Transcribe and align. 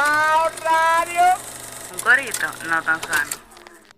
Radio. 0.00 1.20
Un 1.92 1.98
corito 2.02 2.46
no 2.66 2.82
tan 2.82 3.02
sano. 3.02 3.30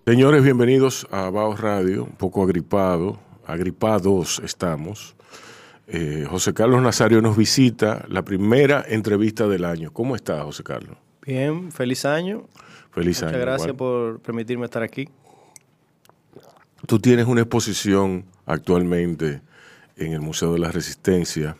Señores, 0.05 0.43
bienvenidos 0.43 1.07
a 1.13 1.31
Bao 1.31 1.55
Radio, 1.57 2.05
un 2.05 2.17
poco 2.17 2.43
agripado, 2.43 3.21
agripados 3.47 4.41
estamos. 4.45 5.15
Eh, 5.87 6.27
José 6.29 6.55
Carlos 6.55 6.83
Nazario 6.83 7.23
nos 7.23 7.37
visita, 7.37 8.05
la 8.09 8.23
primera 8.23 8.85
entrevista 8.89 9.47
del 9.47 9.65
año. 9.65 9.93
¿Cómo 9.93 10.17
está, 10.17 10.43
José 10.43 10.65
Carlos? 10.65 10.97
Bien, 11.25 11.71
feliz 11.71 12.05
año. 12.05 12.49
Feliz 12.91 13.23
año. 13.23 13.31
Muchas 13.31 13.47
gracias 13.47 13.77
por 13.77 14.19
permitirme 14.21 14.65
estar 14.65 14.83
aquí. 14.83 15.09
Tú 16.85 16.99
tienes 16.99 17.27
una 17.27 17.43
exposición 17.43 18.25
actualmente 18.45 19.41
en 19.97 20.15
el 20.15 20.21
Museo 20.21 20.53
de 20.53 20.59
la 20.59 20.73
Resistencia 20.73 21.57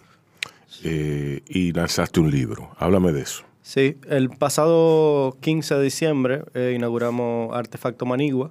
eh, 0.83 1.43
y 1.47 1.73
lanzaste 1.73 2.19
un 2.19 2.29
libro. 2.29 2.75
Háblame 2.81 3.13
de 3.13 3.21
eso. 3.21 3.45
Sí, 3.63 3.97
el 4.09 4.29
pasado 4.29 5.37
15 5.41 5.77
de 5.77 5.83
diciembre 5.85 6.43
eh, 6.53 6.73
inauguramos 6.75 7.55
Artefacto 7.55 8.05
Manigua, 8.05 8.51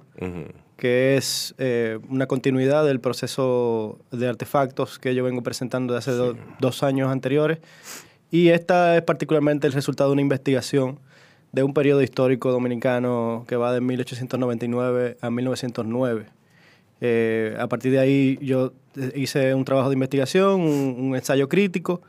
que 0.76 1.16
es 1.16 1.54
eh, 1.58 1.98
una 2.08 2.26
continuidad 2.26 2.86
del 2.86 2.98
proceso 2.98 3.98
de 4.10 4.26
artefactos 4.26 4.98
que 4.98 5.14
yo 5.14 5.22
vengo 5.22 5.42
presentando 5.42 5.92
desde 5.94 6.12
hace 6.12 6.38
dos 6.60 6.82
años 6.82 7.10
anteriores. 7.10 7.58
Y 8.30 8.48
esta 8.48 8.96
es 8.96 9.02
particularmente 9.02 9.66
el 9.66 9.74
resultado 9.74 10.08
de 10.10 10.14
una 10.14 10.22
investigación 10.22 10.98
de 11.52 11.62
un 11.62 11.74
periodo 11.74 12.02
histórico 12.02 12.50
dominicano 12.50 13.44
que 13.46 13.56
va 13.56 13.74
de 13.74 13.82
1899 13.82 15.18
a 15.20 15.30
1909. 15.30 16.26
Eh, 17.02 17.54
a 17.58 17.68
partir 17.68 17.92
de 17.92 17.98
ahí 17.98 18.38
yo 18.40 18.72
hice 19.14 19.54
un 19.54 19.66
trabajo 19.66 19.90
de 19.90 19.94
investigación, 19.94 20.62
un 20.62 21.14
ensayo 21.14 21.50
crítico, 21.50 22.00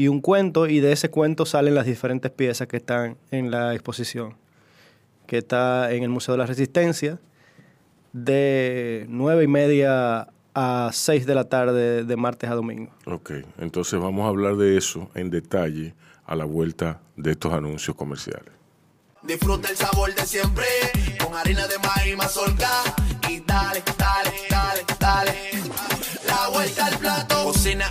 y 0.00 0.08
un 0.08 0.22
cuento, 0.22 0.66
y 0.66 0.80
de 0.80 0.92
ese 0.92 1.10
cuento 1.10 1.44
salen 1.44 1.74
las 1.74 1.84
diferentes 1.84 2.30
piezas 2.30 2.66
que 2.66 2.78
están 2.78 3.18
en 3.30 3.50
la 3.50 3.74
exposición, 3.74 4.34
que 5.26 5.36
está 5.36 5.92
en 5.92 6.02
el 6.02 6.08
Museo 6.08 6.32
de 6.32 6.38
la 6.38 6.46
Resistencia, 6.46 7.18
de 8.14 9.04
nueve 9.10 9.44
y 9.44 9.46
media 9.46 10.28
a 10.54 10.90
6 10.90 11.26
de 11.26 11.34
la 11.34 11.44
tarde 11.50 12.04
de 12.04 12.16
martes 12.16 12.48
a 12.48 12.54
domingo. 12.54 12.90
Ok, 13.04 13.32
entonces 13.58 14.00
vamos 14.00 14.24
a 14.24 14.28
hablar 14.28 14.56
de 14.56 14.78
eso 14.78 15.10
en 15.14 15.28
detalle 15.28 15.92
a 16.24 16.34
la 16.34 16.46
vuelta 16.46 17.02
de 17.16 17.32
estos 17.32 17.52
anuncios 17.52 17.94
comerciales. 17.94 18.54
Disfruta 19.22 19.68
el 19.68 19.76
sabor 19.76 20.14
de 20.14 20.24
siempre 20.24 20.64
con 21.22 21.36
harina 21.36 21.68
de 21.68 21.78
maíz 21.78 22.16
mazorca 22.16 22.70
y 23.28 23.40
dale, 23.40 23.82
dale, 23.98 24.32
dale, 24.48 24.80
dale. 24.98 25.32
La 26.26 26.48
vuelta 26.48 26.86
al 26.86 26.96
plato, 26.96 27.44
cocina 27.44 27.90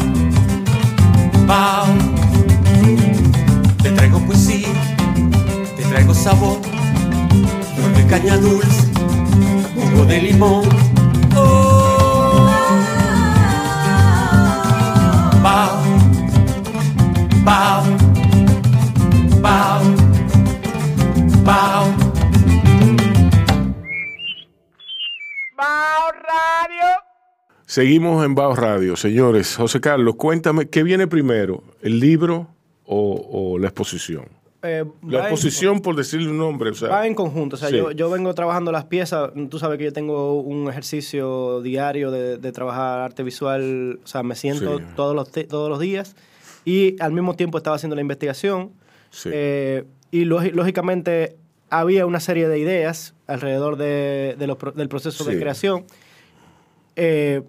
Seguimos 27.71 28.25
en 28.25 28.35
Bajo 28.35 28.53
Radio, 28.53 28.97
señores. 28.97 29.55
José 29.55 29.79
Carlos, 29.79 30.15
cuéntame, 30.17 30.67
¿qué 30.67 30.83
viene 30.83 31.07
primero, 31.07 31.63
el 31.81 32.01
libro 32.01 32.49
o, 32.85 33.57
la 33.57 33.67
exposición? 33.69 34.25
Eh, 34.61 34.83
la 35.07 35.19
exposición, 35.19 35.79
por 35.79 35.95
decirle 35.95 36.27
un 36.27 36.37
nombre. 36.37 36.71
O 36.71 36.73
sea, 36.73 36.89
va 36.89 37.07
en 37.07 37.15
conjunto. 37.15 37.55
O 37.55 37.57
sea, 37.57 37.69
yo, 37.69 38.09
vengo 38.09 38.33
trabajando 38.33 38.73
las 38.73 38.83
piezas. 38.83 39.31
Tú 39.49 39.57
sabes 39.57 39.77
que 39.77 39.85
yo 39.85 39.93
tengo 39.93 40.41
un 40.41 40.69
ejercicio 40.69 41.61
diario 41.61 42.11
de, 42.11 42.51
trabajar 42.51 42.99
arte 42.99 43.23
visual. 43.23 44.01
O 44.03 44.07
sea, 44.07 44.21
me 44.21 44.35
siento 44.35 44.81
todos, 44.97 45.15
los 45.15 45.31
todos 45.47 45.69
los 45.69 45.79
días. 45.79 46.17
Y 46.65 47.01
al 47.01 47.13
mismo 47.13 47.37
tiempo 47.37 47.57
estaba 47.57 47.77
haciendo 47.77 47.95
la 47.95 48.01
investigación. 48.01 48.73
Eh, 49.23 49.85
y 50.11 50.25
lógicamente 50.25 51.37
había 51.69 52.05
una 52.05 52.19
serie 52.19 52.49
de 52.49 52.59
ideas 52.59 53.13
alrededor 53.27 53.77
de, 53.77 54.35
del 54.37 54.89
proceso 54.89 55.23
de 55.23 55.39
creación. 55.39 55.85
Eh, 56.97 57.43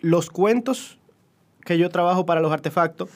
los 0.00 0.30
cuentos 0.30 0.98
que 1.64 1.78
yo 1.78 1.88
trabajo 1.90 2.26
para 2.26 2.40
los 2.40 2.52
artefactos 2.52 3.10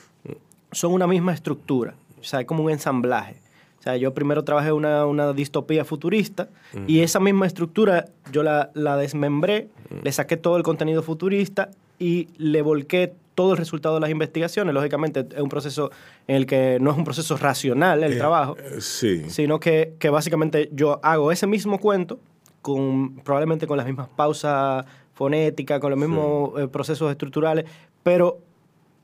son 0.71 0.93
una 0.93 1.07
misma 1.07 1.33
estructura, 1.33 1.95
o 2.19 2.23
sea, 2.23 2.41
es 2.41 2.45
como 2.45 2.63
un 2.63 2.71
ensamblaje. 2.71 3.35
O 3.79 3.83
sea, 3.83 3.97
yo 3.97 4.13
primero 4.13 4.45
trabajé 4.45 4.71
una, 4.71 5.05
una 5.05 5.33
distopía 5.33 5.83
futurista 5.83 6.47
y 6.87 7.01
esa 7.01 7.19
misma 7.19 7.45
estructura 7.45 8.05
yo 8.31 8.41
la, 8.41 8.71
la 8.73 8.95
desmembré, 8.95 9.67
le 10.01 10.11
saqué 10.13 10.37
todo 10.37 10.55
el 10.55 10.63
contenido 10.63 11.03
futurista 11.03 11.69
y 11.99 12.29
le 12.37 12.61
volqué 12.61 13.13
todo 13.35 13.51
el 13.51 13.57
resultado 13.57 13.95
de 13.95 14.01
las 14.01 14.09
investigaciones. 14.09 14.73
Lógicamente 14.73 15.27
es 15.35 15.41
un 15.41 15.49
proceso 15.49 15.91
en 16.27 16.37
el 16.37 16.45
que 16.45 16.77
no 16.79 16.91
es 16.91 16.97
un 16.97 17.03
proceso 17.03 17.35
racional 17.35 18.03
el 18.03 18.13
eh, 18.13 18.17
trabajo, 18.17 18.55
eh, 18.57 18.79
sí. 18.79 19.23
sino 19.29 19.59
que, 19.59 19.95
que, 19.99 20.09
básicamente 20.09 20.69
yo 20.71 20.99
hago 21.03 21.31
ese 21.31 21.47
mismo 21.47 21.77
cuento 21.79 22.19
con 22.61 23.17
probablemente 23.17 23.67
con 23.67 23.75
las 23.75 23.85
mismas 23.85 24.07
pausas 24.07 24.85
fonética, 25.13 25.79
con 25.79 25.91
los 25.91 25.99
mismos 25.99 26.59
eh, 26.59 26.67
procesos 26.67 27.09
estructurales, 27.11 27.65
pero 28.03 28.39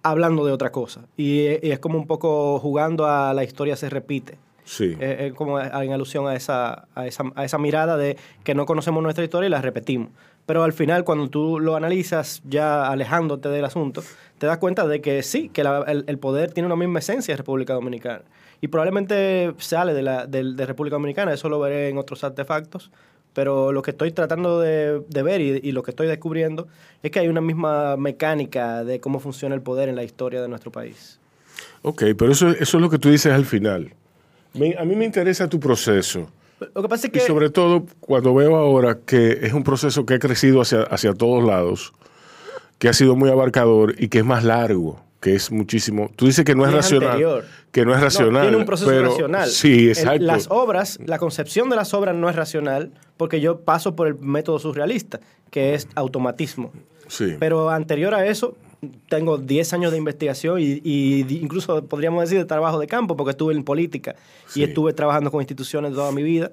hablando 0.03 0.45
de 0.45 0.51
otra 0.51 0.71
cosa. 0.71 1.01
Y, 1.17 1.45
es 1.45 1.79
como 1.79 1.97
un 1.97 2.07
poco 2.07 2.59
jugando 2.59 3.05
a 3.05 3.33
la 3.33 3.43
historia 3.43 3.75
se 3.75 3.89
repite. 3.89 4.37
Sí. 4.63 4.95
Es, 4.99 5.33
como 5.33 5.59
en 5.59 5.91
alusión 5.91 6.27
a 6.27 6.35
esa, 6.35 6.87
a, 6.93 7.07
esa, 7.07 7.23
a 7.35 7.43
esa 7.43 7.57
mirada 7.57 7.97
de 7.97 8.17
que 8.43 8.53
no 8.53 8.67
conocemos 8.67 9.01
nuestra 9.01 9.23
historia 9.23 9.47
y 9.47 9.49
la 9.49 9.61
repetimos. 9.61 10.09
Pero 10.45 10.63
al 10.63 10.73
final, 10.73 11.03
cuando 11.03 11.27
tú 11.27 11.59
lo 11.59 11.75
analizas, 11.75 12.41
ya 12.47 12.87
alejándote 12.87 13.49
del 13.49 13.65
asunto, 13.65 14.03
te 14.37 14.47
das 14.47 14.57
cuenta 14.57 14.87
de 14.87 15.01
que 15.01 15.21
sí, 15.23 15.49
que 15.49 15.61
el, 15.61 16.05
el, 16.07 16.17
poder 16.17 16.51
tiene 16.53 16.67
una 16.67 16.75
misma 16.75 16.99
esencia 16.99 17.33
en 17.33 17.37
República 17.37 17.73
Dominicana. 17.73 18.23
Y 18.61 18.67
probablemente 18.67 19.53
sale 19.57 19.93
de, 19.93 20.01
la, 20.01 20.25
de, 20.25 20.53
de 20.53 20.65
República 20.65 20.95
Dominicana, 20.95 21.33
eso 21.33 21.49
lo 21.49 21.59
veré 21.59 21.89
en 21.89 21.97
otros 21.97 22.23
artefactos, 22.23 22.91
pero 23.33 23.71
lo 23.71 23.81
que 23.81 23.91
estoy 23.91 24.11
tratando 24.11 24.59
de, 24.59 25.01
ver 25.23 25.41
y, 25.41 25.71
lo 25.71 25.83
que 25.83 25.91
estoy 25.91 26.07
descubriendo 26.07 26.67
es 27.03 27.11
que 27.11 27.19
hay 27.19 27.27
una 27.27 27.41
misma 27.41 27.97
mecánica 27.97 28.83
de 28.83 28.99
cómo 28.99 29.19
funciona 29.19 29.55
el 29.55 29.61
poder 29.61 29.89
en 29.89 29.95
la 29.95 30.03
historia 30.03 30.41
de 30.41 30.47
nuestro 30.47 30.71
país. 30.71 31.19
Ok, 31.81 32.03
pero 32.17 32.31
eso, 32.31 32.49
eso 32.49 32.77
es 32.77 32.81
lo 32.81 32.89
que 32.89 32.99
tú 32.99 33.09
dices 33.09 33.31
al 33.31 33.45
final. 33.45 33.93
a 34.77 34.85
mí 34.85 34.95
me 34.95 35.05
interesa 35.05 35.47
tu 35.47 35.59
proceso. 35.59 36.29
Lo 36.75 36.81
que 36.81 36.89
pasa 36.89 37.07
es 37.07 37.13
que... 37.13 37.19
Y 37.19 37.21
sobre 37.21 37.49
todo 37.49 37.85
cuando 37.99 38.33
veo 38.33 38.55
ahora 38.55 38.97
que 39.05 39.39
es 39.41 39.53
un 39.53 39.63
proceso 39.63 40.05
que 40.05 40.15
ha 40.15 40.19
crecido 40.19 40.61
hacia, 40.61 40.83
hacia 40.83 41.13
todos 41.13 41.43
lados, 41.43 41.93
que 42.79 42.89
ha 42.89 42.93
sido 42.93 43.15
muy 43.15 43.29
abarcador 43.29 43.95
y 43.97 44.09
que 44.09 44.19
es 44.19 44.25
más 44.25 44.43
largo. 44.43 45.01
Que 45.19 45.35
es 45.35 45.51
muchísimo. 45.51 46.09
Tú 46.15 46.25
dices 46.27 46.45
que 46.45 46.55
no 46.55 46.63
es, 46.63 46.69
Es 46.69 46.75
racional. 46.75 47.09
anterior. 47.09 47.45
Que 47.71 47.85
no 47.85 47.91
es 47.93 47.97
No, 47.99 48.03
racional. 48.05 48.41
tiene 48.43 48.57
un 48.57 48.65
proceso 48.65 48.89
pero- 48.89 49.09
racional. 49.09 49.49
Sí, 49.49 49.89
exacto. 49.89 50.23
las 50.23 50.47
obras, 50.49 50.97
la 51.05 51.19
concepción 51.19 51.69
de 51.69 51.75
las 51.75 51.93
obras 51.93 52.15
no 52.15 52.29
es 52.29 52.35
racional 52.35 52.91
porque 53.17 53.41
yo 53.41 53.59
paso 53.61 53.95
por 53.95 54.07
el 54.07 54.15
método 54.19 54.59
surrealista, 54.59 55.19
que 55.51 55.73
es 55.73 55.87
automatismo. 55.95 56.71
Sí. 57.07 57.35
Pero 57.39 57.69
anterior 57.69 58.13
a 58.15 58.25
eso, 58.25 58.55
tengo 59.09 59.37
10 59.37 59.73
años 59.73 59.91
de 59.91 59.97
investigación 59.97 60.59
y, 60.61 60.79
incluso 61.41 61.83
podríamos 61.83 62.21
decir 62.21 62.37
de 62.37 62.45
trabajo 62.45 62.79
de 62.79 62.87
campo, 62.87 63.17
porque 63.17 63.31
estuve 63.31 63.53
en 63.53 63.63
política 63.63 64.15
Sí. 64.47 64.61
y 64.61 64.63
estuve 64.63 64.93
trabajando 64.93 65.31
con 65.31 65.41
instituciones 65.41 65.91
toda 65.93 66.11
mi 66.13 66.23
vida. 66.23 66.51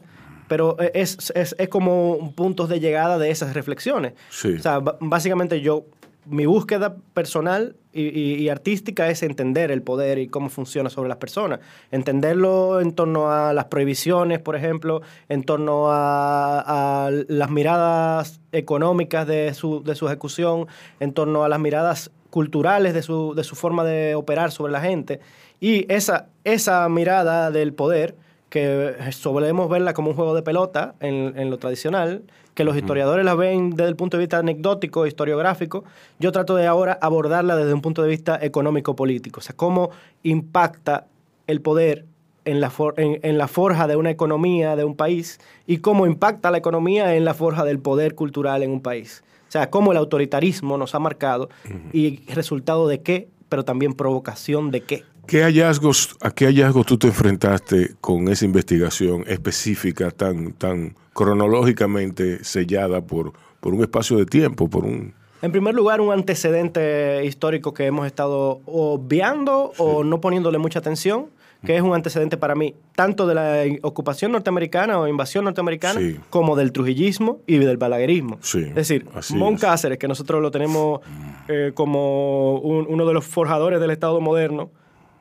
Pero 0.49 0.77
es, 0.95 1.33
es, 1.35 1.55
es 1.59 1.69
como 1.69 2.33
puntos 2.37 2.69
de 2.69 2.79
llegada 2.79 3.19
de 3.19 3.31
esas 3.31 3.53
reflexiones. 3.55 4.13
Sí. 4.31 4.55
O 4.55 4.61
sea, 4.63 4.79
básicamente 5.01 5.61
yo, 5.61 5.85
mi 6.27 6.47
búsqueda 6.47 6.97
personal 7.15 7.77
y, 7.93 8.49
artística 8.51 9.09
es 9.09 9.23
entender 9.23 9.71
el 9.71 9.81
poder 9.81 10.19
y 10.19 10.29
cómo 10.29 10.51
funciona 10.51 10.91
sobre 10.91 11.09
las 11.09 11.17
personas. 11.17 11.61
Entenderlo 11.91 12.81
en 12.81 12.93
torno 12.93 13.31
a 13.31 13.55
las 13.55 13.67
prohibiciones, 13.67 14.39
por 14.39 14.55
ejemplo, 14.55 15.01
en 15.31 15.45
torno 15.45 15.87
a, 15.89 17.11
las 17.29 17.51
miradas 17.51 18.41
económicas 18.53 19.27
de 19.27 19.55
su, 19.55 19.83
de 19.83 19.95
su 19.95 20.07
ejecución, 20.07 20.67
en 21.01 21.13
torno 21.13 21.45
a 21.45 21.49
las 21.49 21.59
miradas 21.59 22.11
culturales 22.29 22.93
de 22.93 23.03
su, 23.03 23.35
de 23.35 23.45
su 23.45 23.57
forma 23.57 23.83
de 23.85 24.15
operar 24.15 24.51
sobre 24.51 24.73
la 24.73 24.81
gente. 24.83 25.21
Y 25.59 25.91
esa, 25.91 26.29
esa 26.45 26.87
mirada 26.91 27.51
del 27.51 27.73
poder, 27.73 28.15
que 28.51 28.95
solemos 29.13 29.71
verla 29.71 29.95
como 29.95 30.11
un 30.11 30.17
juego 30.17 30.35
de 30.35 30.43
pelota 30.43 30.95
en 31.01 31.51
lo 31.51 31.59
tradicional, 31.59 32.25
que 32.57 32.65
los 32.65 32.75
historiadores 32.77 33.25
la 33.25 33.35
ven 33.37 33.71
desde 33.71 33.91
el 33.91 33.97
punto 33.97 34.17
de 34.17 34.23
vista 34.23 34.39
anecdótico, 34.39 35.07
historiográfico, 35.07 35.85
yo 36.19 36.33
trato 36.33 36.57
de 36.57 36.67
ahora 36.67 36.99
abordarla 37.03 37.55
desde 37.55 37.75
un 37.75 37.83
punto 37.83 38.03
de 38.03 38.09
vista 38.09 38.39
económico-político. 38.43 39.41
O 39.41 39.43
sea, 39.43 39.55
cómo 39.55 39.91
impacta 40.23 41.07
el 41.47 41.61
poder 41.61 42.07
en 42.47 42.61
la, 42.61 42.71
for- 42.71 42.95
en, 42.99 43.21
en 43.23 43.39
la 43.39 43.47
forja 43.47 43.87
de 43.87 43.97
una 43.97 44.11
economía 44.11 44.75
de 44.75 44.85
un 44.85 44.97
país 44.97 45.39
y 45.67 45.79
cómo 45.79 46.07
impacta 46.07 46.51
la 46.51 46.59
economía 46.59 47.15
en 47.15 47.25
la 47.25 47.35
forja 47.35 47.65
del 47.65 47.79
poder 47.79 48.15
cultural 48.15 48.63
en 48.63 48.71
un 48.71 48.81
país. 48.81 49.23
O 49.49 49.53
sea, 49.53 49.69
cómo 49.71 49.93
el 49.93 49.99
autoritarismo 49.99 50.79
nos 50.79 50.95
ha 50.95 50.99
marcado 50.99 51.49
y 51.93 52.25
resultado 52.33 52.89
de 52.89 53.01
qué, 53.03 53.29
pero 53.49 53.65
también 53.65 53.93
provocación 53.93 54.71
de 54.71 54.81
qué. 54.81 55.05
¿Qué 55.27 55.43
hallazgos, 55.43 56.17
¿A 56.21 56.31
qué 56.31 56.47
hallazgos 56.47 56.87
tú 56.87 56.99
te 56.99 57.09
enfrentaste 57.09 57.95
con 58.01 58.29
esa 58.29 58.45
investigación 58.45 59.25
específica 59.27 60.11
tan, 60.11 60.53
tan 60.53 60.95
cronológicamente 61.13 62.45
sellada 62.45 63.01
por, 63.01 63.33
por 63.61 63.75
un 63.75 63.81
espacio 63.83 64.17
de 64.19 64.27
tiempo, 64.27 64.69
por 64.69 64.85
un... 64.85 65.13
En 65.43 65.53
primer 65.53 65.75
lugar, 65.75 66.01
un 66.01 66.13
antecedente 66.13 67.25
histórico 67.25 67.75
que 67.75 67.87
hemos 67.87 68.07
estado 68.07 68.61
obviando 68.67 69.73
o 69.79 70.03
no 70.03 70.21
poniéndole 70.21 70.59
mucha 70.59 70.79
atención, 70.79 71.27
que 71.65 71.77
es 71.77 71.83
un 71.83 71.95
antecedente 71.95 72.37
para 72.37 72.55
mí 72.55 72.75
tanto 72.95 73.27
de 73.27 73.35
la 73.35 73.65
ocupación 73.83 74.33
norteamericana 74.33 74.99
o 74.99 75.09
invasión 75.09 75.45
norteamericana 75.45 76.01
Sí. 76.01 76.17
como 76.31 76.55
del 76.57 76.73
trujillismo 76.73 77.41
y 77.47 77.57
del 77.59 77.77
balaguerismo. 77.77 78.39
Sí, 78.41 78.61
es 78.61 78.75
decir, 78.75 79.07
Mon 79.35 79.55
es. 79.55 79.61
Cáceres, 79.61 79.99
que 79.99 80.09
nosotros 80.09 80.41
lo 80.41 80.51
tenemos 80.51 81.01
eh, 81.49 81.73
como 81.75 82.59
un- 82.61 82.87
uno 82.89 83.07
de 83.07 83.15
los 83.15 83.25
forjadores 83.27 83.81
del 83.81 83.91
Estado 83.91 84.21
moderno, 84.21 84.71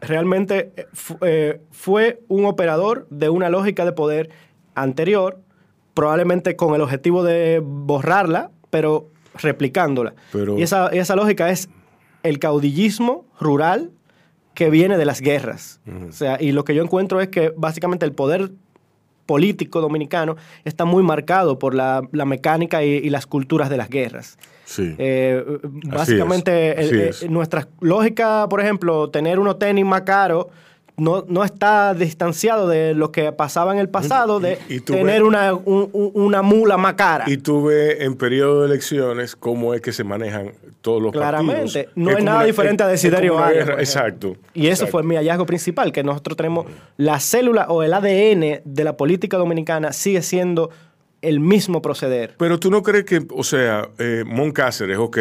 realmente 0.08 0.72
eh, 0.76 0.86
eh, 1.22 1.62
fue 1.72 2.22
un 2.28 2.46
operador 2.46 3.08
de 3.10 3.30
una 3.30 3.50
lógica 3.50 3.86
de 3.86 3.92
poder 3.92 4.30
anterior, 4.76 5.40
probablemente 5.94 6.56
con 6.56 6.76
el 6.76 6.82
objetivo 6.82 7.24
de 7.24 7.62
borrarla, 7.64 8.52
pero 8.70 9.10
replicándola. 9.36 10.14
Pero- 10.32 10.58
y 10.58 10.64
esa, 10.64 10.88
esa 10.90 11.16
lógica 11.16 11.50
es 11.50 11.70
el 12.24 12.40
caudillismo 12.40 13.26
rural 13.40 13.92
que 14.54 14.70
viene 14.70 14.98
de 14.98 15.06
las 15.06 15.22
guerras. 15.22 15.82
O 16.10 16.12
sea, 16.12 16.38
y 16.42 16.52
lo 16.54 16.64
que 16.64 16.74
yo 16.76 16.82
encuentro 16.84 17.20
es 17.22 17.28
que 17.28 17.54
básicamente 17.58 18.06
el 18.06 18.14
poder 18.14 18.52
político 19.26 19.82
dominicano 19.82 20.36
está 20.64 20.86
muy 20.86 21.04
marcado 21.04 21.58
por 21.60 21.74
la, 21.76 22.08
la 22.12 22.26
mecánica 22.26 22.84
y, 22.84 22.90
y 22.92 23.10
las 23.10 23.26
culturas 23.26 23.70
de 23.70 23.78
las 23.78 23.90
guerras. 23.90 24.38
Sí. 24.66 24.96
Eh, 24.98 25.44
básicamente, 25.86 26.72
es, 26.82 26.88
así 26.88 26.96
el- 26.96 27.02
eh, 27.02 27.10
es. 27.10 27.30
nuestra 27.30 27.68
lógica, 27.82 28.48
por 28.50 28.62
ejemplo, 28.62 29.10
tener 29.10 29.40
unos 29.40 29.60
tenis 29.60 29.86
más 29.86 30.02
caros, 30.02 30.48
no, 30.98 31.26
no 31.28 31.44
está 31.44 31.94
distanciado 31.94 32.70
de 32.70 32.94
lo 32.94 33.12
que 33.12 33.32
pasaba 33.34 33.74
en 33.74 33.80
el 33.80 33.90
pasado, 33.90 34.40
de 34.40 34.58
Y- 34.70 34.76
y 34.76 34.80
tú 34.80 34.94
tener 34.94 35.20
ves- 35.22 35.28
una, 35.28 35.54
un- 35.54 35.90
un- 35.92 36.12
una 36.14 36.42
mula 36.42 36.78
más 36.78 36.94
cara. 36.94 37.26
Y 37.28 37.36
tú 37.38 37.66
ves 37.66 37.98
en 38.00 38.16
periodo 38.16 38.62
de 38.62 38.68
elecciones 38.68 39.36
cómo 39.36 39.74
es 39.74 39.82
que 39.82 39.92
se 39.92 40.06
manejan 40.06 40.54
todos 40.82 41.02
los 41.02 41.12
Claramente. 41.12 41.84
partidos. 41.84 41.92
No 41.98 42.12
es 42.12 42.24
nada 42.24 42.38
una- 42.38 42.46
diferente 42.46 42.84
a 42.84 42.88
es- 42.88 42.94
es 42.94 43.02
Desiderio 43.12 43.38
Arias. 43.38 43.68
Exacto. 43.78 44.38
Y 44.54 44.68
eso 44.68 44.86
exacto. 44.86 44.92
fue 44.94 45.04
mi 45.04 45.16
hallazgo 45.18 45.46
principal, 45.46 45.92
que 45.92 46.02
nosotros 46.02 46.38
tenemos 46.38 46.66
la 46.96 47.20
célula 47.20 47.66
o 47.68 47.84
el 47.84 47.94
ADN 47.94 48.62
de 48.64 48.84
la 48.86 48.96
política 48.96 49.36
dominicana 49.36 49.92
sigue 49.92 50.22
siendo 50.22 50.70
el 51.28 51.40
mismo 51.40 51.82
proceder. 51.82 52.36
Pero 52.38 52.60
tú 52.60 52.70
no 52.72 52.82
crees 52.84 53.06
que, 53.06 53.26
o 53.30 53.44
sea, 53.44 53.90
eh, 53.98 54.24
Mon 54.26 54.52
Cáceres, 54.52 54.98
ok. 54.98 55.18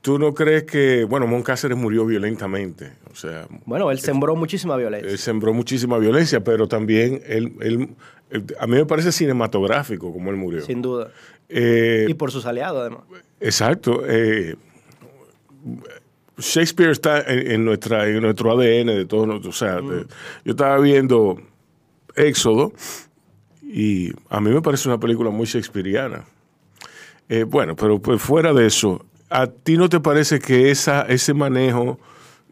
Tú 0.00 0.18
no 0.18 0.34
crees 0.34 0.64
que, 0.64 1.04
bueno, 1.04 1.26
Mon 1.28 1.42
Cáceres 1.42 1.78
murió 1.78 2.04
violentamente. 2.04 2.92
O 3.12 3.14
sea, 3.14 3.46
Bueno, 3.66 3.90
él 3.90 4.00
sembró 4.00 4.34
muchísima 4.34 4.76
violencia. 4.76 5.10
él 5.10 5.18
sembró 5.18 5.52
muchísima 5.54 5.98
violencia, 5.98 6.42
pero 6.42 6.66
también 6.66 7.22
él, 7.26 7.52
él- 7.60 7.88
él- 8.30 8.44
a 8.58 8.66
mí 8.66 8.74
me 8.76 8.86
parece 8.86 9.12
cinematográfico 9.12 10.12
como 10.12 10.30
él 10.30 10.36
murió. 10.36 10.62
sin 10.62 10.82
duda. 10.82 11.10
Eh, 11.48 12.06
Y 12.08 12.14
por 12.14 12.32
sus 12.32 12.46
aliados, 12.46 12.80
además. 12.80 13.02
Exacto. 13.40 14.02
eh, 14.08 14.56
Shakespeare 16.38 16.90
está 16.90 17.20
en, 17.20 17.50
en 17.52 17.64
nuestra, 17.64 18.08
en 18.08 18.20
nuestro 18.22 18.50
ADN 18.52 18.86
de 18.96 19.04
todos 19.06 19.26
nosotros. 19.26 19.54
O 19.54 19.58
sea, 19.58 19.76
de- 19.76 20.06
yo 20.44 20.50
estaba 20.52 20.78
viendo 20.78 21.40
Éxodo 22.16 22.72
y 23.62 24.10
a 24.28 24.40
mí 24.40 24.50
me 24.50 24.60
parece 24.62 24.88
una 24.88 24.98
película 24.98 25.30
muy 25.30 25.46
shakespeariana. 25.46 26.24
Eh, 27.28 27.44
bueno, 27.44 27.74
pero 27.76 27.98
pues 28.00 28.20
fuera 28.20 28.52
de 28.52 28.66
eso, 28.66 29.04
¿a 29.30 29.46
ti 29.46 29.76
no 29.76 29.88
te 29.88 30.00
parece 30.00 30.38
que 30.40 30.70
esa, 30.70 31.02
ese 31.02 31.32
manejo 31.34 31.98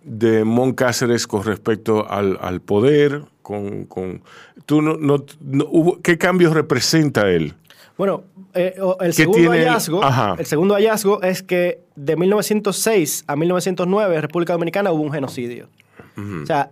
de 0.02 0.44
Mon 0.44 0.72
Cáceres 0.72 1.26
con 1.26 1.44
respecto 1.44 2.08
al, 2.10 2.38
al 2.40 2.60
poder, 2.60 3.22
con, 3.42 3.84
con 3.84 4.22
tú 4.64 4.80
no, 4.80 4.96
no- 4.96 5.24
no- 5.40 5.66
hubo- 5.70 6.00
¿qué 6.00 6.16
cambios 6.16 6.54
representa 6.54 7.28
él? 7.28 7.54
Bueno, 7.98 8.22
eh, 8.54 8.74
el 9.00 9.08
¿Qué 9.08 9.12
segundo 9.12 9.50
hallazgo, 9.50 10.00
el 10.38 10.46
segundo 10.46 10.74
hallazgo 10.74 11.20
es 11.22 11.42
que 11.42 11.80
de 11.96 12.16
1906 12.16 13.24
a 13.26 13.36
1909 13.36 14.14
en 14.16 14.22
República 14.22 14.54
Dominicana 14.54 14.90
hubo 14.92 15.02
un 15.02 15.12
genocidio. 15.12 15.68
O 16.16 16.46
sea, 16.46 16.70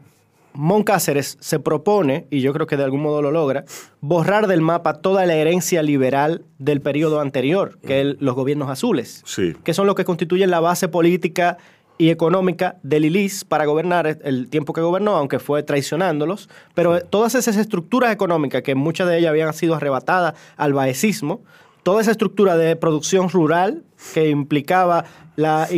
Mon 0.60 0.82
Cáceres 0.82 1.36
se 1.38 1.60
propone, 1.60 2.26
y 2.30 2.40
yo 2.40 2.52
creo 2.52 2.66
que 2.66 2.76
de 2.76 2.82
algún 2.82 3.00
modo 3.00 3.22
lo 3.22 3.30
logra, 3.30 3.64
borrar 4.00 4.48
del 4.48 4.60
mapa 4.60 4.94
toda 4.94 5.24
la 5.24 5.34
herencia 5.36 5.84
liberal 5.84 6.42
del 6.58 6.80
periodo 6.80 7.20
anterior, 7.20 7.78
que 7.86 8.00
es 8.00 8.16
los 8.18 8.34
gobiernos 8.34 8.68
azules, 8.68 9.22
Sí. 9.24 9.54
que 9.62 9.72
son 9.72 9.86
los 9.86 9.94
que 9.94 10.04
constituyen 10.04 10.50
la 10.50 10.58
base 10.58 10.88
política 10.88 11.58
y 11.96 12.10
económica 12.10 12.76
del 12.82 13.04
ILIS 13.04 13.44
para 13.44 13.66
gobernar 13.66 14.18
el 14.24 14.48
tiempo 14.50 14.72
que 14.72 14.80
gobernó, 14.80 15.14
aunque 15.14 15.38
fue 15.38 15.62
traicionándolos. 15.62 16.48
Pero 16.74 17.02
todas 17.02 17.36
esas 17.36 17.56
estructuras 17.56 18.12
económicas, 18.12 18.62
que 18.62 18.74
muchas 18.74 19.06
de 19.08 19.18
ellas 19.18 19.30
habían 19.30 19.52
sido 19.54 19.76
arrebatadas 19.76 20.34
al 20.56 20.72
baecismo, 20.72 21.40
toda 21.84 22.00
esa 22.00 22.10
estructura 22.10 22.56
de 22.56 22.74
producción 22.74 23.28
rural 23.28 23.84
que 24.12 24.28
implicaba 24.28 25.04
la, 25.36 25.68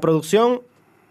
producción, 0.00 0.60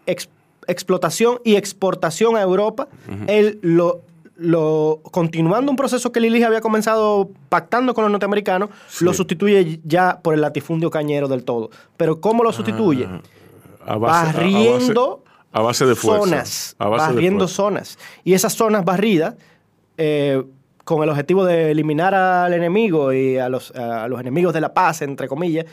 ex- 0.08 0.28
explotación 0.68 1.40
y 1.44 1.56
exportación 1.56 2.36
a 2.38 2.42
Europa, 2.42 2.88
él 3.28 3.60
lo, 3.62 4.02
lo 4.36 5.00
continuando 5.12 5.70
un 5.72 5.76
proceso 5.78 6.12
que 6.12 6.20
el 6.20 6.26
ILIS 6.26 6.46
había 6.46 6.62
comenzado 6.62 7.30
pactando 7.50 7.94
con 7.94 8.04
los 8.04 8.12
norteamericanos, 8.12 8.70
Sí. 8.88 9.06
lo 9.06 9.14
sustituye 9.14 9.80
ya 9.84 10.20
por 10.22 10.34
el 10.34 10.42
latifundio 10.42 10.90
cañero 10.90 11.28
del 11.28 11.44
todo. 11.44 11.70
Pero 11.98 12.20
¿cómo 12.22 12.44
lo 12.44 12.52
sustituye? 12.52 13.06
A 13.06 13.10
base- 13.10 13.22
a- 13.86 13.94
a 13.94 13.98
base- 13.98 14.38
barriendo 14.38 15.24
a 15.52 15.62
base 15.62 15.86
de 15.86 15.96
fuerza. 15.96 16.24
zonas, 16.26 16.76
A 16.80 16.88
base 16.88 17.08
de 17.08 17.14
barriendo 17.14 17.48
zonas. 17.48 18.00
Y 18.24 18.34
esas 18.34 18.54
zonas 18.54 18.84
barridas, 18.86 19.36
eh, 19.98 20.42
con 20.84 21.02
el 21.04 21.10
objetivo 21.10 21.46
de 21.46 21.72
eliminar 21.72 22.14
al 22.14 22.54
enemigo 22.54 23.14
y 23.14 23.38
a 23.38 23.48
los, 23.50 23.72
a 23.72 24.08
los 24.10 24.20
enemigos 24.20 24.54
de 24.54 24.60
la 24.62 24.74
paz, 24.74 25.02
entre 25.02 25.28
comillas, 25.30 25.66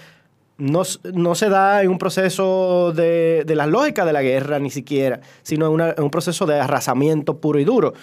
no, 0.61 0.83
no 1.15 1.35
se 1.35 1.49
da 1.49 1.83
en 1.83 1.91
un 1.91 1.99
proceso 1.99 2.93
de, 2.95 3.45
de 3.47 3.55
la 3.57 3.67
lógica 3.67 4.05
de 4.05 4.13
la 4.13 4.23
guerra 4.23 4.59
ni 4.59 4.71
siquiera, 4.71 5.21
sino 5.43 5.75
en, 5.75 5.95
en 5.97 6.05
un 6.05 6.11
proceso 6.11 6.47
de 6.47 6.61
arrasamiento 6.61 7.39
puro 7.39 7.59
y 7.59 7.65
duro. 7.65 7.95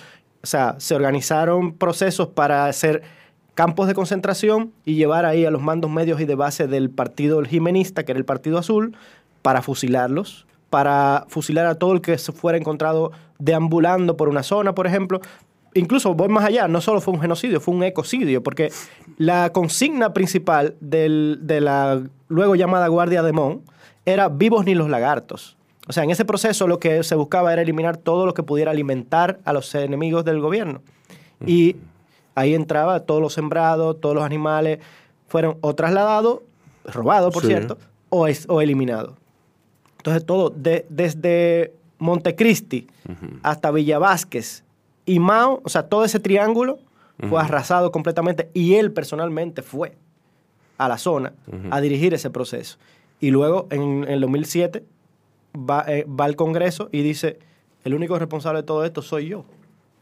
O 0.44 0.48
sea, 0.48 0.76
se 0.80 0.96
organizaron 0.96 1.74
procesos 1.74 2.28
para 2.30 2.66
hacer 2.66 3.04
campos 3.54 3.88
de 3.88 3.96
concentración 3.96 4.72
y 4.86 4.96
llevar 4.96 5.26
ahí 5.26 5.46
a 5.46 5.52
los 5.52 5.62
mandos 5.62 5.90
medios 5.90 6.22
y 6.22 6.26
de 6.26 6.36
base 6.36 6.68
del 6.68 6.90
partido 6.90 7.44
jimenista, 7.44 8.04
que 8.04 8.12
era 8.12 8.20
el 8.20 8.26
Partido 8.26 8.58
Azul, 8.58 8.96
para 9.42 9.62
fusilarlos, 9.62 10.46
para 10.70 11.26
fusilar 11.28 11.66
a 11.66 11.76
todo 11.76 11.94
el 11.94 12.02
que 12.02 12.18
se 12.18 12.32
fuera 12.32 12.58
encontrado 12.58 13.12
deambulando 13.40 14.18
por 14.18 14.30
una 14.30 14.44
zona, 14.44 14.76
por 14.76 14.88
ejemplo. 14.88 15.22
Incluso 15.74 16.14
voy 16.16 16.30
más 16.30 16.46
allá, 16.46 16.68
no 16.68 16.82
solo 16.82 17.02
fue 17.02 17.14
un 17.14 17.22
genocidio, 17.22 17.60
fue 17.62 17.74
un 17.76 17.84
ecocidio, 17.84 18.42
porque 18.42 18.72
la 19.18 19.52
consigna 19.52 20.14
principal 20.14 20.76
del- 20.80 21.40
de 21.42 21.62
la 21.62 22.02
luego 22.30 22.56
llamada 22.56 22.88
Guardia 22.88 23.22
de 23.24 23.32
Mon 23.34 23.62
era 24.06 24.30
vivos 24.30 24.66
ni 24.66 24.74
los 24.76 24.90
lagartos. 24.90 25.56
O 25.88 25.94
sea, 25.94 26.04
en 26.04 26.10
ese 26.10 26.26
proceso 26.26 26.68
lo 26.68 26.80
que 26.80 27.04
se 27.04 27.16
buscaba 27.16 27.54
era 27.54 27.62
eliminar 27.62 27.98
todo 27.98 28.26
lo 28.26 28.34
que 28.34 28.44
pudiera 28.44 28.72
alimentar 28.72 29.40
a 29.46 29.54
los 29.54 29.74
enemigos 29.76 30.26
del 30.26 30.40
gobierno. 30.42 30.82
Y 31.46 31.76
ahí 32.36 32.54
entraba 32.56 33.02
todos 33.02 33.22
los 33.22 33.34
sembrados, 33.34 34.00
todos 34.02 34.16
los 34.16 34.24
animales, 34.24 34.80
fueron 35.28 35.58
o 35.62 35.76
trasladados, 35.76 36.40
robados, 36.86 37.34
por 37.34 37.44
Sí. 37.44 37.50
cierto, 37.50 37.78
o, 38.10 38.28
es- 38.28 38.46
o 38.50 38.62
eliminados. 38.62 39.14
Entonces 39.98 40.26
todo, 40.26 40.50
de- 40.50 40.86
desde 40.90 41.74
Montecristi 42.00 42.88
hasta 43.44 43.72
Villa 43.72 44.00
Vázquez 44.00 44.64
y 45.08 45.20
Mao, 45.20 45.62
o 45.64 45.70
sea, 45.70 45.84
todo 45.88 46.04
ese 46.04 46.20
triángulo 46.20 46.78
fue 47.30 47.42
arrasado 47.42 47.92
completamente 47.92 48.52
y 48.54 48.76
él 48.76 48.92
personalmente 48.92 49.64
fue 49.64 49.98
a 50.78 50.88
la 50.88 51.00
zona 51.00 51.34
a 51.72 51.82
dirigir 51.82 52.14
ese 52.14 52.30
proceso. 52.30 52.78
Y 53.20 53.32
luego, 53.32 53.66
en, 53.72 54.04
en 54.04 54.10
el 54.10 54.22
2007, 54.22 54.84
va, 55.58 55.86
eh, 55.88 56.06
va 56.08 56.26
al 56.26 56.36
Congreso 56.36 56.90
y 56.92 57.02
dice, 57.02 57.40
el 57.84 57.96
único 57.96 58.20
responsable 58.20 58.60
de 58.62 58.68
todo 58.68 58.86
esto 58.86 59.02
soy 59.02 59.30
yo. 59.30 59.46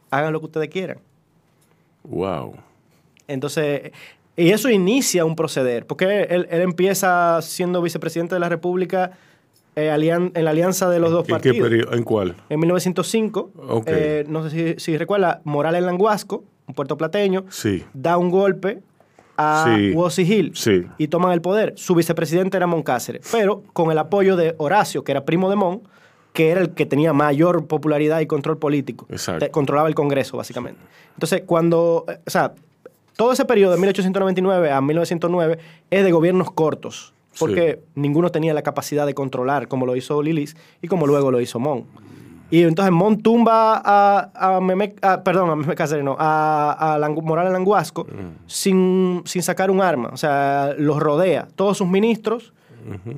Hagan 0.09 0.33
lo 0.33 0.39
que 0.39 0.47
ustedes 0.47 0.69
quieran. 0.69 0.97
Wow. 2.03 2.55
Entonces, 3.27 3.91
y 4.35 4.49
eso 4.49 4.69
inicia 4.69 5.23
un 5.23 5.35
proceder, 5.35 5.85
porque 5.85 6.23
él, 6.23 6.47
él 6.49 6.61
empieza 6.61 7.41
siendo 7.41 7.81
vicepresidente 7.81 8.35
de 8.35 8.39
la 8.39 8.49
República 8.49 9.11
eh, 9.75 9.89
alian- 9.91 10.31
en 10.35 10.45
la 10.45 10.51
alianza 10.51 10.89
de 10.89 10.99
los 10.99 11.11
dos 11.11 11.21
¿En 11.21 11.25
qué 11.25 11.31
partidos. 11.33 11.69
periodo? 11.69 11.93
¿En 11.93 12.03
cuál? 12.03 12.35
En 12.49 12.59
1905, 12.59 13.51
Ok. 13.69 13.83
eh, 13.87 14.25
no 14.27 14.47
sé 14.49 14.75
si, 14.77 14.79
si 14.79 14.97
recuerda, 14.97 15.41
Morales 15.43 15.83
Languasco, 15.83 16.43
un 16.67 16.75
puertoplateño, 16.75 17.45
Sí. 17.49 17.83
da 17.93 18.17
un 18.17 18.29
golpe 18.31 18.79
a 19.37 19.75
Sí. 20.09 20.21
Hill 20.23 20.51
Sí. 20.55 20.85
y 20.97 21.09
toman 21.09 21.33
el 21.33 21.41
poder. 21.41 21.73
Su 21.75 21.93
vicepresidente 21.95 22.55
era 22.57 22.67
Moncáceres, 22.67 23.27
pero 23.31 23.63
con 23.73 23.91
el 23.91 23.97
apoyo 23.97 24.35
de 24.37 24.55
Horacio, 24.57 25.03
que 25.03 25.11
era 25.11 25.25
primo 25.25 25.49
de 25.49 25.57
Mon, 25.57 25.81
que 26.31 26.49
era 26.51 26.61
el 26.61 26.69
que 26.71 26.85
tenía 26.85 27.11
mayor 27.13 27.65
popularidad 27.67 28.19
y 28.21 28.27
control 28.27 28.57
político. 28.57 29.05
Exacto. 29.09 29.45
Controlaba 29.51 29.87
el 29.89 29.95
Congreso, 29.95 30.37
básicamente. 30.37 30.79
Entonces, 31.13 31.43
cuando, 31.45 32.05
eh, 32.07 32.19
o 32.25 32.29
sea, 32.29 32.53
todo 33.17 33.31
ese 33.31 33.45
periodo 33.45 33.71
de 33.73 33.77
1899 33.79 34.71
a 34.71 34.81
1909 34.81 35.57
es 35.89 36.03
de 36.03 36.11
gobiernos 36.11 36.51
cortos, 36.51 37.13
porque 37.39 37.79
ninguno 37.95 38.31
tenía 38.31 38.53
la 38.53 38.61
capacidad 38.61 39.05
de 39.05 39.13
controlar, 39.13 39.67
como 39.67 39.85
lo 39.85 39.95
hizo 39.95 40.21
Lilis 40.21 40.55
y 40.81 40.87
como 40.87 41.07
luego 41.07 41.31
lo 41.31 41.41
hizo 41.41 41.59
Mon. 41.59 41.85
Y 42.51 42.61
entonces 42.61 42.91
Mon 42.93 43.21
tumba 43.21 43.81
a, 43.83 44.29
a 44.35 44.61
Meme, 44.61 44.93
a- 45.01 45.23
perdón, 45.23 45.49
a 45.49 45.55
Meme 45.55 45.73
Cáceres, 45.75 46.03
no, 46.05 46.15
a, 46.19 46.93
a 46.93 46.99
Langu- 46.99 47.23
Morales 47.23 47.51
Languasco 47.51 48.05
sin, 48.45 49.21
sin 49.25 49.41
sacar 49.41 49.71
un 49.71 49.81
arma. 49.81 50.09
O 50.13 50.17
sea, 50.17 50.73
los 50.77 50.99
rodea. 50.99 51.47
Todos 51.55 51.77
sus 51.79 51.87
ministros 51.87 52.53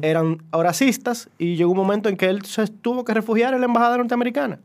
eran 0.02 0.42
horacistas 0.52 1.30
y 1.38 1.58
llegó 1.58 1.72
un 1.72 1.78
momento 1.78 2.08
en 2.08 2.16
que 2.16 2.28
él 2.28 2.44
se 2.46 2.68
tuvo 2.68 3.04
que 3.04 3.14
refugiar 3.14 3.54
en 3.54 3.60
la 3.60 3.66
embajada 3.66 3.98
norteamericana. 3.98 4.60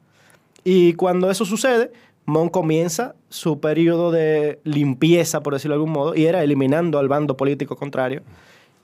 Y 0.62 0.92
cuando 0.92 1.28
eso 1.28 1.44
sucede, 1.44 1.90
Mon 2.25 2.49
comienza 2.49 3.16
su 3.28 3.59
periodo 3.59 4.12
de 4.12 4.61
limpieza, 4.62 5.42
por 5.42 5.54
decirlo 5.54 5.75
de 5.75 5.80
algún 5.80 5.92
modo, 5.92 6.14
y 6.14 6.26
era 6.26 6.44
eliminando 6.44 7.00
al 7.00 7.09
bando 7.09 7.37
político 7.37 7.75
contrario 7.75 8.23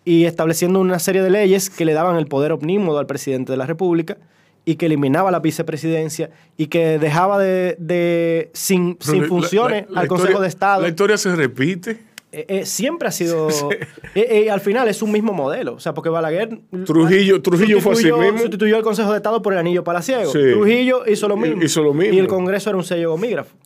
y 0.04 0.24
estableciendo 0.24 0.80
una 0.80 0.98
serie 0.98 1.22
de 1.22 1.30
leyes 1.30 1.70
que 1.70 1.84
le 1.84 1.92
daban 1.92 2.16
el 2.16 2.26
poder 2.26 2.52
omnímodo 2.52 2.98
al 2.98 3.06
presidente 3.06 3.52
de 3.52 3.58
la 3.58 3.66
República 3.66 4.16
y 4.64 4.76
que 4.76 4.86
eliminaba 4.86 5.30
la 5.30 5.40
vicepresidencia 5.40 6.30
y 6.56 6.66
que 6.66 6.98
dejaba 6.98 7.38
de, 7.38 7.76
de- 7.78 8.50
sin, 8.52 8.96
sin 9.00 9.24
funciones 9.24 9.86
la- 9.88 9.94
la 9.94 10.00
al 10.02 10.08
Consejo 10.08 10.40
de 10.40 10.48
Estado. 10.48 10.82
La 10.82 10.88
historia 10.88 11.16
se 11.16 11.34
repite. 11.34 12.00
Eh, 12.30 12.44
eh, 12.48 12.66
siempre 12.66 13.08
ha 13.08 13.10
sido... 13.10 13.48
eh, 14.14 14.26
eh, 14.44 14.50
al 14.50 14.60
final 14.60 14.86
es 14.88 15.00
un 15.00 15.10
mismo 15.10 15.32
modelo. 15.32 15.72
O 15.74 15.80
sea, 15.80 15.94
porque 15.94 16.10
Balaguer... 16.10 16.58
Trujillo- 16.84 17.40
Trujillo 17.40 17.80
fue 17.80 17.92
así 17.94 18.12
mismo. 18.12 18.38
Sustituyó 18.38 18.76
al 18.76 18.82
Consejo 18.82 19.10
de 19.12 19.16
Estado 19.16 19.40
por 19.40 19.54
el 19.54 19.58
anillo 19.58 19.82
palaciego. 19.84 20.30
Sí. 20.30 20.38
Trujillo 20.52 21.04
hizo 21.06 21.26
lo 21.28 21.38
mismo. 21.38 21.62
Hizo 21.62 21.82
lo 21.82 21.94
mismo. 21.94 22.14
Y 22.14 22.18
el 22.18 22.26
Congreso 22.26 22.68
era 22.68 22.76
un 22.76 22.84
sello 22.84 23.10
gomígrafo. 23.12 23.56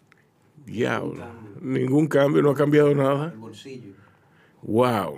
Diablo. 0.65 1.25
Ningún 1.61 2.07
cambio, 2.07 2.41
no 2.43 2.51
ha 2.51 2.55
cambiado 2.55 2.95
nada. 2.95 3.35
Wow. 4.63 5.17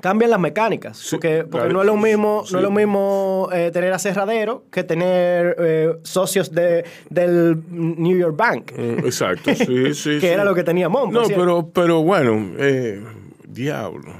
Cambian 0.00 0.30
las 0.30 0.40
mecánicas. 0.40 0.96
Sí, 0.98 1.16
porque 1.16 1.44
porque 1.44 1.68
claro. 1.68 1.72
no 1.72 1.80
es 1.80 1.86
lo 1.86 1.96
mismo, 1.96 2.42
Sí. 2.46 2.52
no 2.52 2.58
es 2.58 2.62
lo 2.64 2.70
mismo 2.70 3.48
eh, 3.52 3.70
tener 3.72 3.92
aserradero 3.92 4.64
que 4.70 4.84
tener 4.84 5.56
eh, 5.58 5.94
socios 6.02 6.52
de, 6.52 6.84
del 7.10 7.58
New 7.70 8.16
York 8.16 8.36
Bank. 8.36 8.72
Mm, 8.76 8.98
Exacto, 9.06 9.54
sí, 9.54 9.64
sí. 9.94 10.10
que 10.10 10.20
sí. 10.20 10.26
era 10.26 10.44
lo 10.44 10.54
que 10.54 10.62
tenía 10.64 10.88
Mon. 10.88 11.12
No, 11.12 11.22
pero, 11.26 11.68
pero 11.72 12.02
bueno, 12.02 12.52
eh, 12.58 13.02
diablo. 13.46 14.12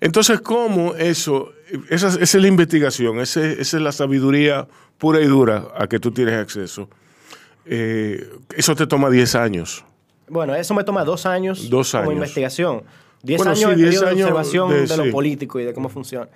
Entonces, 0.00 0.40
¿cómo 0.40 0.94
eso? 0.94 1.52
Esa, 1.90 2.08
esa 2.08 2.20
es 2.22 2.34
la 2.34 2.48
investigación, 2.48 3.20
esa 3.20 3.44
es 3.44 3.72
la 3.74 3.92
sabiduría 3.92 4.68
pura 4.96 5.20
y 5.20 5.26
dura 5.26 5.64
a 5.76 5.86
que 5.86 5.98
tú 5.98 6.10
tienes 6.12 6.34
acceso. 6.34 6.88
Eh, 7.66 8.26
eso 8.56 8.74
te 8.74 8.86
toma 8.86 9.10
10 9.10 9.34
años. 9.34 9.84
Bueno, 10.28 10.54
eso 10.54 10.74
me 10.74 10.84
toma 10.84 11.04
dos 11.04 11.26
años, 11.26 11.68
Dos 11.70 11.90
como 11.92 12.02
años. 12.04 12.14
investigación. 12.14 12.82
Diez 13.22 13.38
Bueno, 13.38 13.50
años 13.52 13.60
sí, 13.60 13.66
de 13.70 13.76
diez 13.76 13.88
periodo 13.88 14.04
de 14.04 14.10
años 14.10 14.22
observación 14.26 14.68
de- 14.70 14.80
de, 14.82 14.86
sí. 14.88 14.96
lo 15.04 15.10
político 15.12 15.60
y 15.60 15.64
de 15.64 15.72
cómo 15.74 15.88
funciona. 15.88 16.28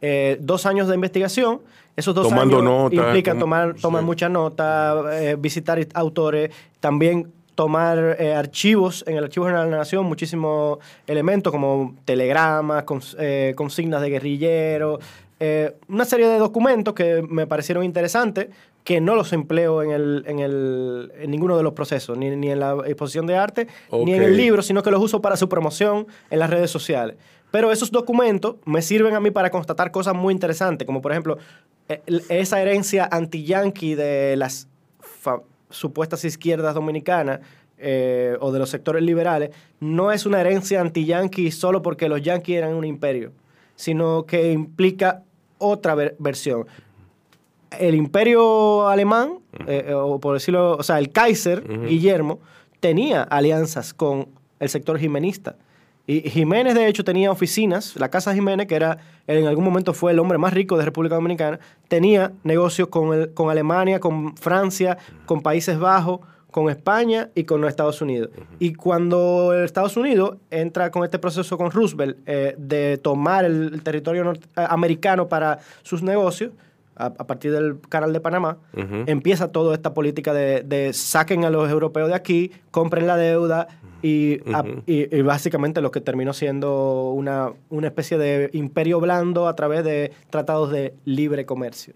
Eh, 0.00 0.38
dos 0.40 0.64
años 0.66 0.88
de 0.88 0.94
investigación. 0.94 1.60
Esos 1.96 2.14
dos 2.14 2.28
Tomando 2.28 2.58
años 2.58 2.64
nota, 2.64 2.94
implican 3.08 3.34
tom- 3.34 3.40
tomar, 3.40 3.74
tomar 3.74 4.00
sí. 4.02 4.06
muchas 4.06 4.30
notas, 4.30 5.04
eh, 5.12 5.36
visitar 5.38 5.78
autores, 5.94 6.50
también 6.78 7.30
tomar 7.54 8.16
eh, 8.18 8.32
archivos, 8.32 9.04
en 9.06 9.16
el 9.18 9.24
Archivo 9.24 9.44
General 9.46 9.66
de 9.66 9.72
la 9.72 9.78
Nación, 9.78 10.06
muchísimos 10.06 10.78
elementos 11.06 11.52
como 11.52 11.94
telegramas, 12.06 12.86
cons- 12.86 13.54
consignas 13.54 14.00
de 14.00 14.08
guerrilleros, 14.08 15.00
una 15.88 16.04
serie 16.06 16.28
de 16.28 16.38
documentos 16.38 16.94
que 16.94 17.22
me 17.28 17.46
parecieron 17.46 17.84
interesantes, 17.84 18.48
que 18.84 19.00
no 19.00 19.14
los 19.14 19.32
empleo 19.32 19.82
en, 19.82 19.90
el, 19.90 20.24
en, 20.26 20.38
el, 20.38 21.12
en 21.18 21.30
ninguno 21.30 21.56
de 21.56 21.62
los 21.62 21.74
procesos, 21.74 22.16
ni, 22.16 22.34
ni 22.36 22.50
en 22.50 22.60
la 22.60 22.76
exposición 22.86 23.26
de 23.26 23.36
arte, 23.36 23.66
ni 23.92 24.14
en 24.14 24.22
el 24.22 24.36
libro, 24.36 24.62
sino 24.62 24.82
que 24.82 24.90
los 24.90 25.02
uso 25.02 25.20
para 25.20 25.36
su 25.36 25.48
promoción 25.48 26.06
en 26.30 26.38
las 26.38 26.50
redes 26.50 26.70
sociales. 26.70 27.16
Pero 27.50 27.72
esos 27.72 27.90
documentos 27.90 28.56
me 28.64 28.80
sirven 28.80 29.14
a 29.14 29.20
mí 29.20 29.30
para 29.30 29.50
constatar 29.50 29.90
cosas 29.90 30.14
muy 30.14 30.32
interesantes, 30.32 30.86
como 30.86 31.02
por 31.02 31.12
ejemplo 31.12 31.36
eh, 31.88 32.00
esa 32.28 32.62
herencia 32.62 33.08
anti-yankee 33.10 33.94
de 33.96 34.36
las 34.36 34.68
supuestas 35.68 36.24
izquierdas 36.24 36.74
dominicanas 36.74 37.40
eh, 37.78 38.36
o 38.40 38.52
de 38.52 38.58
los 38.58 38.70
sectores 38.70 39.02
liberales, 39.02 39.50
no 39.80 40.12
es 40.12 40.26
una 40.26 40.40
herencia 40.40 40.80
anti-yankee 40.80 41.50
solo 41.50 41.82
porque 41.82 42.08
los 42.08 42.22
yankees 42.22 42.58
eran 42.58 42.74
un 42.74 42.84
imperio, 42.84 43.32
sino 43.76 44.24
que 44.26 44.52
implica 44.52 45.22
otra 45.58 45.94
ver- 45.94 46.16
versión. 46.18 46.66
El 47.78 47.94
imperio 47.94 48.88
alemán, 48.88 49.34
eh, 49.66 49.86
eh, 49.88 49.94
o 49.94 50.18
por 50.18 50.34
decirlo, 50.34 50.76
o 50.76 50.82
sea, 50.82 50.98
el 50.98 51.10
Kaiser, 51.12 51.62
Guillermo, 51.86 52.40
tenía 52.80 53.22
alianzas 53.22 53.94
con 53.94 54.28
el 54.58 54.68
sector 54.68 54.98
jimenista. 54.98 55.56
Y 56.06 56.22
Jiménez, 56.28 56.74
de 56.74 56.88
hecho, 56.88 57.04
tenía 57.04 57.30
oficinas, 57.30 57.94
la 57.96 58.08
Casa 58.08 58.34
Jiménez, 58.34 58.66
que 58.66 58.74
era 58.74 58.98
en 59.28 59.46
algún 59.46 59.64
momento 59.64 59.94
fue 59.94 60.10
el 60.10 60.18
hombre 60.18 60.38
más 60.38 60.52
rico 60.52 60.76
de 60.76 60.84
República 60.84 61.14
Dominicana, 61.14 61.60
tenía 61.86 62.32
negocios 62.42 62.88
con, 62.88 63.14
el- 63.16 63.32
con 63.32 63.48
Alemania, 63.50 64.00
con 64.00 64.36
Francia, 64.36 64.98
con 65.26 65.40
Países 65.40 65.78
Bajos, 65.78 66.20
con 66.50 66.68
España 66.68 67.28
y 67.36 67.44
con 67.44 67.60
los 67.60 67.70
Estados 67.70 68.02
Unidos. 68.02 68.30
Y 68.58 68.72
cuando 68.72 69.54
Estados 69.62 69.96
Unidos 69.96 70.38
entra 70.50 70.90
con 70.90 71.04
este 71.04 71.20
proceso 71.20 71.56
con 71.56 71.70
Roosevelt 71.70 72.18
eh, 72.26 72.56
de 72.58 72.98
tomar 72.98 73.44
el, 73.44 73.72
el 73.74 73.82
territorio 73.84 74.24
norte- 74.24 74.48
eh, 74.56 74.66
americano 74.68 75.28
para 75.28 75.60
sus 75.82 76.02
negocios, 76.02 76.50
a, 77.00 77.06
a 77.06 77.26
partir 77.26 77.52
del 77.52 77.80
canal 77.88 78.12
de 78.12 78.20
Panamá, 78.20 78.58
empieza 79.06 79.48
toda 79.48 79.74
esta 79.74 79.94
política 79.94 80.32
de, 80.34 80.62
de 80.62 80.92
saquen 80.92 81.44
a 81.44 81.50
los 81.50 81.70
europeos 81.70 82.08
de 82.08 82.14
aquí, 82.14 82.50
compren 82.70 83.06
la 83.06 83.16
deuda 83.16 83.68
y, 84.02 84.40
a- 84.54 84.64
y- 84.86 85.14
y 85.14 85.22
básicamente 85.22 85.80
lo 85.80 85.90
que 85.90 86.00
terminó 86.00 86.32
siendo 86.32 87.10
una, 87.10 87.52
una 87.68 87.86
especie 87.88 88.16
de 88.18 88.50
imperio 88.54 88.98
blando 89.00 89.46
a 89.48 89.54
través 89.56 89.84
de 89.84 90.12
tratados 90.30 90.70
de 90.70 90.94
libre 91.04 91.44
comercio. 91.46 91.92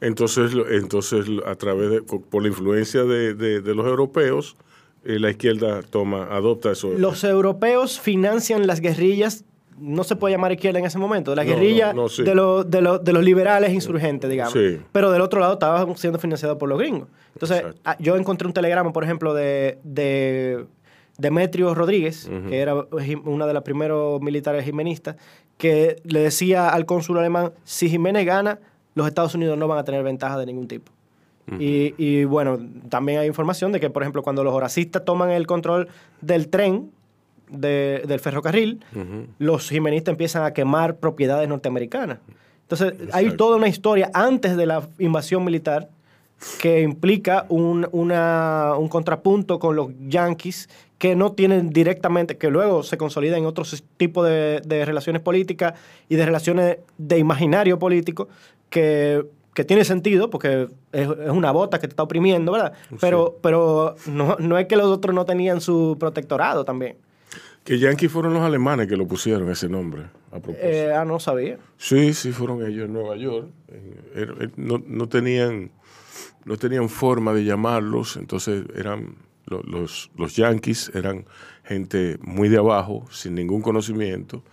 Entonces, 0.00 0.52
entonces 0.70 1.26
a 1.46 1.54
través 1.54 1.90
de, 1.90 2.02
por 2.02 2.22
por 2.22 2.42
la 2.42 2.48
influencia 2.48 3.04
de, 3.04 3.34
de- 3.34 3.60
de 3.60 3.74
los 3.74 3.86
europeos, 3.86 4.56
eh, 5.04 5.18
la 5.18 5.30
izquierda 5.30 5.82
toma, 5.82 6.28
adopta 6.30 6.72
eso. 6.72 6.92
Los 6.98 7.24
europeos 7.24 7.98
financian 8.00 8.66
las 8.66 8.80
guerrillas, 8.80 9.44
no 9.78 10.04
se 10.04 10.16
puede 10.16 10.34
llamar 10.34 10.52
izquierda 10.52 10.78
en 10.78 10.86
ese 10.86 10.98
momento, 10.98 11.34
la 11.34 11.44
No, 11.44 11.50
guerrilla 11.50 11.92
no, 11.92 12.02
no, 12.02 12.08
sí. 12.08 12.22
de, 12.22 12.34
los, 12.34 12.70
de, 12.70 12.80
los, 12.80 13.02
de 13.04 13.12
los 13.12 13.22
liberales 13.24 13.72
insurgentes, 13.72 14.28
digamos. 14.30 14.52
Sí. 14.52 14.80
Pero 14.92 15.10
del 15.10 15.20
otro 15.22 15.40
lado 15.40 15.54
estaba 15.54 15.86
siendo 15.96 16.18
financiado 16.18 16.56
por 16.58 16.68
los 16.68 16.78
gringos. 16.78 17.08
Entonces, 17.34 17.58
Exacto. 17.58 17.80
ah, 17.84 17.96
yo 17.98 18.16
encontré 18.16 18.46
un 18.46 18.54
telegrama, 18.54 18.92
por 18.92 19.04
ejemplo, 19.04 19.34
de, 19.34 19.78
de 19.84 20.64
Demetrio 21.18 21.74
Rodríguez, 21.74 22.30
que 22.48 22.58
era 22.60 22.74
una 23.24 23.46
de 23.46 23.54
las 23.54 23.62
primeros 23.62 24.20
militares 24.20 24.64
jimenistas, 24.64 25.16
que 25.58 25.96
le 26.04 26.20
decía 26.20 26.68
al 26.68 26.84
cónsul 26.86 27.18
alemán, 27.18 27.52
si 27.64 27.88
Jiménez 27.88 28.26
gana, 28.26 28.58
los 28.94 29.06
Estados 29.06 29.34
Unidos 29.34 29.56
no 29.58 29.66
van 29.68 29.78
a 29.78 29.84
tener 29.84 30.02
ventaja 30.02 30.38
de 30.38 30.46
ningún 30.46 30.68
tipo. 30.68 30.92
y, 31.58 31.94
y, 31.96 32.24
bueno, 32.24 32.58
también 32.88 33.20
hay 33.20 33.26
información 33.28 33.70
de 33.72 33.78
que, 33.80 33.88
por 33.88 34.02
ejemplo, 34.02 34.22
cuando 34.22 34.42
los 34.42 34.52
horacistas 34.52 35.04
toman 35.04 35.30
el 35.30 35.46
control 35.46 35.88
del 36.20 36.48
tren, 36.48 36.90
de- 37.50 38.02
del 38.06 38.20
ferrocarril, 38.20 38.80
los 39.38 39.68
jimenistas 39.68 40.12
empiezan 40.12 40.44
a 40.44 40.52
quemar 40.52 40.96
propiedades 40.96 41.48
norteamericanas. 41.48 42.18
Entonces, 42.62 42.94
hay 43.12 43.26
toda 43.36 43.56
una 43.56 43.68
historia 43.68 44.10
antes 44.12 44.56
de 44.56 44.66
la 44.66 44.88
invasión 44.98 45.44
militar 45.44 45.88
que 46.60 46.82
implica 46.82 47.46
un, 47.48 47.88
una- 47.92 48.74
un 48.76 48.88
contrapunto 48.88 49.58
con 49.58 49.76
los 49.76 49.88
yanquis 50.08 50.68
que 50.98 51.14
no 51.14 51.32
tienen 51.32 51.70
directamente, 51.70 52.36
que 52.36 52.50
luego 52.50 52.82
se 52.82 52.96
consolida 52.98 53.36
en 53.38 53.46
otros 53.46 53.82
tipos 53.96 54.26
de, 54.26 54.60
de 54.66 54.84
relaciones 54.84 55.22
políticas 55.22 55.74
y 56.08 56.16
de 56.16 56.24
relaciones 56.26 56.78
de 56.98 57.18
imaginario 57.18 57.78
político 57.78 58.28
que, 58.70 59.24
que 59.54 59.64
tiene 59.64 59.84
sentido 59.84 60.28
porque 60.30 60.68
es, 60.92 61.08
es 61.08 61.30
una 61.30 61.52
bota 61.52 61.78
que 61.78 61.86
te 61.86 61.92
está 61.92 62.02
oprimiendo, 62.02 62.52
¿verdad? 62.52 62.72
Pero, 63.00 63.36
pero 63.42 63.94
no, 64.06 64.36
no 64.38 64.58
es 64.58 64.66
que 64.66 64.76
los 64.76 64.86
otros 64.86 65.14
no 65.14 65.24
tenían 65.24 65.60
su 65.60 65.96
protectorado 66.00 66.64
también. 66.64 66.96
Que 67.66 67.78
Yankee 67.78 68.08
fueron 68.08 68.32
los 68.32 68.42
alemanes 68.42 68.86
que 68.86 68.96
lo 68.96 69.06
pusieron 69.06 69.50
ese 69.50 69.68
nombre, 69.68 70.04
a 70.28 70.38
propósito. 70.38 70.60
Eh, 70.66 70.94
ah, 70.94 71.04
no 71.04 71.18
sabía. 71.18 71.58
Sí, 71.76 72.14
sí, 72.14 72.30
fueron 72.32 72.64
ellos 72.64 72.86
en 72.86 72.92
Nueva 72.92 73.16
York. 73.16 73.48
Eh, 73.68 74.00
er- 74.14 74.52
no, 74.56 74.80
no 74.86 75.08
tenían, 75.08 75.72
no 76.44 76.56
tenían 76.56 76.88
forma 76.88 77.34
de 77.34 77.44
llamarlos, 77.44 78.16
entonces 78.16 78.64
eran 78.76 79.16
lo- 79.46 79.62
los, 79.64 80.10
los 80.16 80.36
yankees, 80.36 80.92
eran 80.94 81.26
gente 81.64 82.18
muy 82.22 82.48
de 82.48 82.58
abajo, 82.58 83.04
sin 83.10 83.34
ningún 83.34 83.62
conocimiento. 83.62 84.44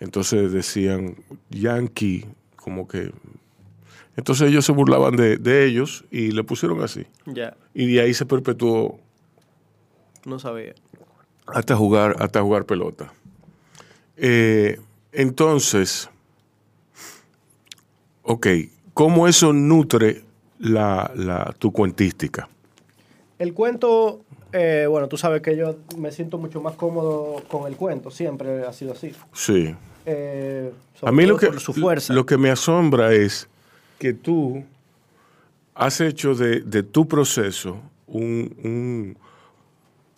Entonces 0.00 0.50
decían 0.52 1.14
yankee, 1.50 2.26
como 2.56 2.88
que... 2.88 3.12
Entonces 4.16 4.48
ellos 4.48 4.64
se 4.64 4.72
burlaban 4.72 5.14
de, 5.14 5.36
de 5.36 5.66
ellos 5.66 6.04
y 6.10 6.32
le 6.32 6.42
pusieron 6.42 6.82
así. 6.82 7.06
Ya, 7.26 7.56
Y 7.74 7.94
de 7.94 8.00
ahí 8.00 8.12
se 8.12 8.26
perpetuó 8.26 8.98
no 10.24 10.40
sabía. 10.40 10.74
Hasta 11.46 11.76
jugar, 11.76 12.16
hasta 12.18 12.42
jugar 12.42 12.64
pelota. 12.64 13.12
Eh, 14.16 14.80
entonces, 15.12 16.08
ok, 18.22 18.46
¿cómo 18.94 19.28
eso 19.28 19.52
nutre 19.52 20.22
la, 20.58 21.10
la- 21.14 21.54
tu 21.58 21.72
cuentística? 21.72 22.48
El 23.38 23.52
cuento, 23.52 24.22
eh, 24.52 24.86
bueno, 24.88 25.08
tú 25.08 25.16
sabes 25.18 25.42
que 25.42 25.56
yo 25.56 25.76
me 25.98 26.10
siento 26.10 26.38
mucho 26.38 26.60
más 26.60 26.74
cómodo 26.74 27.42
con 27.48 27.66
el 27.66 27.76
cuento, 27.76 28.10
siempre 28.10 28.64
ha 28.64 28.72
sido 28.72 28.92
así. 28.92 29.12
Sí. 29.32 29.74
Eh, 30.06 30.72
A 31.02 31.12
mí 31.12 31.26
lo 31.26 31.36
que, 31.36 31.58
su 31.58 31.74
fuerza. 31.74 32.14
lo 32.14 32.24
que 32.24 32.38
me 32.38 32.50
asombra 32.50 33.12
es 33.12 33.48
que 33.98 34.14
tú 34.14 34.64
has 35.74 36.00
hecho 36.00 36.34
de, 36.34 36.60
de 36.60 36.82
tu 36.82 37.06
proceso 37.06 37.76
un- 38.06 38.54
un- 38.64 39.18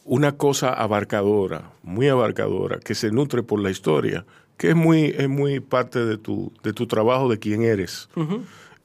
una 0.09 0.33
cosa 0.37 0.73
abarcadora, 0.73 1.71
muy 1.83 2.09
abarcadora, 2.09 2.79
que 2.81 2.95
se 2.95 3.11
nutre 3.11 3.43
por 3.43 3.61
la 3.61 3.71
historia, 3.71 4.25
que 4.57 4.71
es 4.71 4.75
muy, 4.77 5.15
es 5.17 5.29
muy 5.29 5.61
parte 5.61 6.05
de 6.05 6.17
tu, 6.19 6.51
de 6.63 6.73
tu 6.73 6.87
trabajo, 6.87 7.29
de 7.29 7.39
quién 7.39 7.63
eres. 7.63 8.09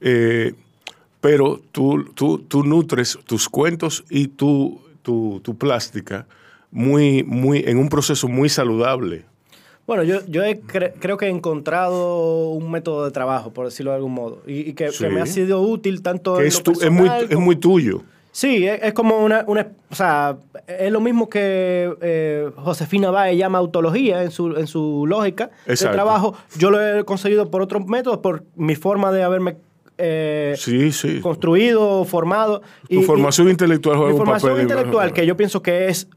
Eh, 0.01 0.53
pero 1.21 1.61
tú, 1.71 2.03
tú, 2.13 2.39
tú 2.39 2.63
nutres 2.63 3.17
tus 3.25 3.47
cuentos 3.47 4.03
y 4.09 4.27
tu, 4.27 4.79
tu, 5.01 5.39
tu 5.43 5.57
plástica 5.57 6.27
muy, 6.71 7.23
muy, 7.23 7.63
en 7.65 7.77
un 7.77 7.87
proceso 7.89 8.27
muy 8.27 8.49
saludable. 8.49 9.23
Bueno, 9.87 10.03
yo, 10.03 10.25
yo 10.27 10.43
he 10.43 10.61
cre- 10.61 10.93
creo 10.99 11.17
que 11.17 11.25
he 11.25 11.29
encontrado 11.29 12.49
un 12.49 12.71
método 12.71 13.05
de 13.05 13.11
trabajo, 13.11 13.51
por 13.51 13.65
decirlo 13.65 13.91
de 13.91 13.97
algún 13.97 14.13
modo, 14.13 14.41
y, 14.47 14.69
y 14.69 14.73
que, 14.73 14.91
Sí. 14.91 15.03
que 15.05 15.09
me 15.09 15.21
ha 15.21 15.25
sido 15.25 15.61
útil 15.61 16.01
tanto 16.01 16.35
Que 16.35 16.41
en 16.43 16.47
es, 16.47 16.57
lo 16.57 16.63
tu- 16.63 16.71
es, 16.81 16.89
muy, 16.91 17.01
personal 17.03 17.23
es 17.23 17.29
como- 17.35 17.45
muy 17.45 17.55
tuyo. 17.57 18.01
Sí, 18.35 18.65
es, 18.67 18.81
es 18.81 18.93
como 18.93 19.19
una, 19.23 19.45
una- 19.47 19.67
O 19.91 19.95
sea, 19.95 20.37
es 20.67 20.91
lo 20.91 20.99
mismo 20.99 21.29
que 21.29 21.93
eh, 22.01 22.49
Josefina 22.57 23.11
Baez 23.11 23.37
llama 23.37 23.59
autología 23.59 24.23
en 24.23 24.31
su, 24.31 24.55
en 24.57 24.65
su 24.65 25.05
lógica 25.07 25.51
de 25.67 25.73
Exacto. 25.73 25.93
trabajo. 25.95 26.35
Yo 26.57 26.71
lo 26.71 26.81
he 26.85 27.03
conseguido 27.05 27.51
por 27.51 27.61
otros 27.61 27.85
métodos, 27.85 28.17
por 28.17 28.43
mi 28.55 28.73
forma 28.75 29.11
de 29.11 29.21
haberme 29.23 29.57
eh, 29.99 30.55
Sí, 30.57 30.91
sí. 30.91 31.19
construido, 31.21 32.03
formado. 32.05 32.63
Tu 32.89 33.03
formación 33.03 33.49
intelectual 33.49 33.97
juega 33.97 34.09
Mi 34.13 34.19
un 34.19 34.25
formación 34.25 34.51
papel 34.53 34.63
intelectual, 34.63 35.13
que 35.13 35.25
yo 35.27 35.37
pienso 35.37 35.61
que 35.61 35.87
es 35.89 36.07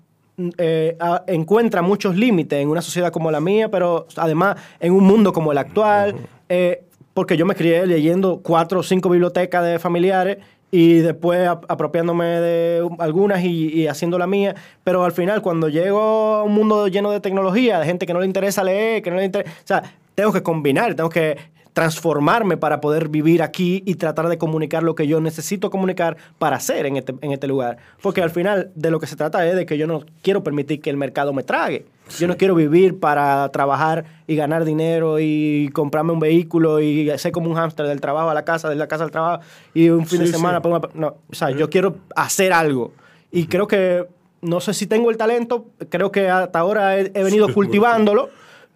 eh, 0.57 0.97
a- 0.99 1.23
encuentra 1.27 1.83
muchos 1.83 2.17
límites 2.17 2.59
en 2.59 2.69
una 2.71 2.81
sociedad 2.81 3.13
como 3.13 3.31
la 3.31 3.41
mía, 3.41 3.71
pero 3.71 4.07
además 4.17 4.57
en 4.81 4.95
un 4.95 5.05
mundo 5.05 5.35
como 5.35 5.53
el 5.53 5.59
actual, 5.59 6.15
eh, 6.49 6.83
porque 7.13 7.37
yo 7.37 7.45
me 7.47 7.55
crié 7.55 7.87
leyendo 7.87 8.41
cuatro 8.43 8.81
o 8.81 8.83
cinco 8.83 9.09
bibliotecas 9.11 9.65
de 9.65 9.79
familiares 9.79 10.39
y 10.71 10.99
después 10.99 11.47
ap- 11.49 11.65
apropiándome 11.71 12.25
de 12.27 12.89
algunas 12.99 13.43
y 13.45 13.87
haciendo 13.87 14.19
la 14.19 14.27
mía, 14.27 14.55
pero 14.85 15.05
al 15.05 15.13
final 15.13 15.43
cuando 15.43 15.69
llego 15.69 16.01
a 16.01 16.43
un 16.45 16.53
mundo 16.55 16.89
lleno 16.89 17.11
de 17.11 17.21
tecnología, 17.21 17.79
de 17.79 17.87
gente 17.87 18.07
que 18.07 18.13
no 18.13 18.21
le 18.21 18.27
interesa 18.27 18.65
leer, 18.65 19.03
que 19.03 19.11
no 19.11 19.17
le 19.17 19.25
interesa, 19.25 19.51
o 19.51 19.67
sea, 19.67 19.83
tengo 20.15 20.33
que 20.33 20.43
combinar, 20.43 20.95
tengo 20.95 21.09
que 21.11 21.37
transformarme 21.77 22.57
para 22.57 22.81
poder 22.81 23.09
vivir 23.11 23.43
aquí 23.43 23.83
y 23.85 23.97
tratar 23.97 24.29
de 24.29 24.39
comunicar 24.39 24.83
lo 24.83 24.95
que 24.95 25.07
yo 25.07 25.21
necesito 25.21 25.71
comunicar 25.71 26.17
para 26.39 26.57
hacer 26.57 26.87
en 26.87 26.97
este, 26.97 27.15
en 27.21 27.33
este 27.33 27.47
lugar. 27.47 27.77
Porque 28.01 28.23
al 28.23 28.31
final 28.31 28.71
de 28.75 28.91
lo 28.91 28.99
que 28.99 29.07
se 29.07 29.15
trata 29.15 29.47
es 29.47 29.55
de 29.55 29.67
que 29.67 29.77
yo 29.77 29.87
no 29.87 30.03
quiero 30.23 30.43
permitir 30.43 30.81
que 30.81 30.89
el 30.89 30.97
mercado 30.97 31.35
me 31.35 31.43
trague. 31.43 31.85
Yo 32.19 32.29
no 32.29 32.39
quiero 32.39 32.55
vivir 32.55 32.99
para 32.99 33.47
trabajar 33.53 34.07
y 34.27 34.37
ganar 34.37 34.65
dinero 34.65 35.19
y 35.21 35.69
comprarme 35.75 36.13
un 36.13 36.19
vehículo 36.21 36.81
y 36.81 37.11
ser 37.19 37.31
como 37.33 37.51
un 37.51 37.57
hámster 37.57 37.87
del 37.87 38.01
trabajo 38.01 38.31
a 38.31 38.35
la 38.35 38.47
casa, 38.47 38.71
de 38.71 38.77
la 38.77 38.89
casa 38.89 39.05
al 39.05 39.11
trabajo 39.11 39.43
y 39.75 39.91
un 39.91 40.07
fin 40.07 40.21
de 40.21 40.27
semana. 40.29 40.61
una- 40.65 40.81
no, 40.95 41.17
o 41.31 41.35
sea, 41.35 41.51
yo 41.51 41.69
quiero 41.69 41.97
hacer 42.15 42.55
algo. 42.55 42.93
Y 43.31 43.49
creo 43.49 43.67
que, 43.67 44.07
no 44.41 44.61
sé 44.61 44.73
si 44.73 44.87
tengo 44.87 45.11
el 45.11 45.19
talento, 45.19 45.67
creo 45.91 46.11
que 46.11 46.31
hasta 46.31 46.59
ahora 46.59 46.97
he, 46.99 47.11
he 47.15 47.23
venido 47.23 47.47
cultivándolo. 47.55 48.31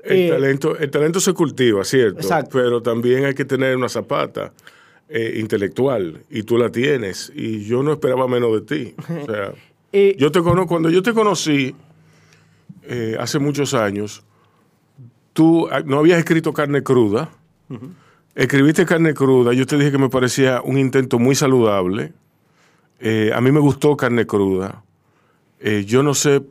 El, 0.05 0.17
Eh, 0.19 0.29
talento, 0.31 0.77
el 0.79 0.91
talento 0.91 1.21
se 1.21 1.33
cultiva, 1.35 1.85
¿cierto? 1.85 2.21
Exacto. 2.21 2.51
Pero 2.59 2.81
también 2.83 3.25
hay 3.27 3.35
que 3.35 3.45
tener 3.45 3.77
una 3.77 3.89
zapata 3.89 4.53
eh, 5.09 5.37
intelectual 5.41 6.23
y 6.31 6.43
tú 6.45 6.57
la 6.57 6.71
tienes. 6.71 7.33
Y 7.35 7.65
yo 7.65 7.83
no 7.83 7.93
esperaba 7.93 8.27
menos 8.29 8.53
de 8.55 8.61
ti. 8.77 8.95
O 8.99 9.27
sea, 9.27 9.53
y- 9.93 10.17
yo 10.19 10.31
te 10.33 10.41
conozco, 10.41 10.69
cuando 10.69 10.89
yo 10.91 11.03
te 11.03 11.13
conocí 11.13 11.75
eh, 12.85 13.17
hace 13.19 13.39
muchos 13.39 13.75
años, 13.75 14.23
tú 15.33 15.69
ah, 15.71 15.81
no 15.85 15.99
habías 15.99 16.19
escrito 16.19 16.53
carne 16.53 16.83
cruda. 16.83 17.31
Escribiste 18.35 18.87
carne 18.87 19.13
cruda. 19.15 19.53
Yo 19.53 19.67
te 19.67 19.77
dije 19.77 19.91
que 19.93 19.99
me 19.99 20.09
parecía 20.09 20.63
un 20.63 20.79
intento 20.79 21.19
muy 21.19 21.35
saludable. 21.35 22.13
Eh, 23.01 23.31
a 23.35 23.41
mí 23.41 23.51
me 23.51 23.61
gustó 23.61 23.97
carne 23.97 24.27
cruda. 24.27 24.83
Eh, 25.61 25.85
yo 25.87 26.03
no 26.03 26.15
sé, 26.15 26.43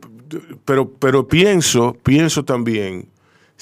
pero, 0.64 0.88
pero 0.90 1.26
pienso, 1.26 1.96
pienso 2.02 2.44
también, 2.44 3.06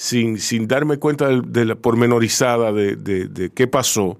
sin, 0.01 0.39
sin 0.39 0.65
darme 0.65 0.97
cuenta 0.97 1.27
de, 1.27 1.41
de 1.45 1.65
la 1.65 1.75
pormenorizada 1.75 2.71
de, 2.71 2.95
de, 2.95 3.27
de 3.27 3.49
qué 3.49 3.67
pasó, 3.67 4.17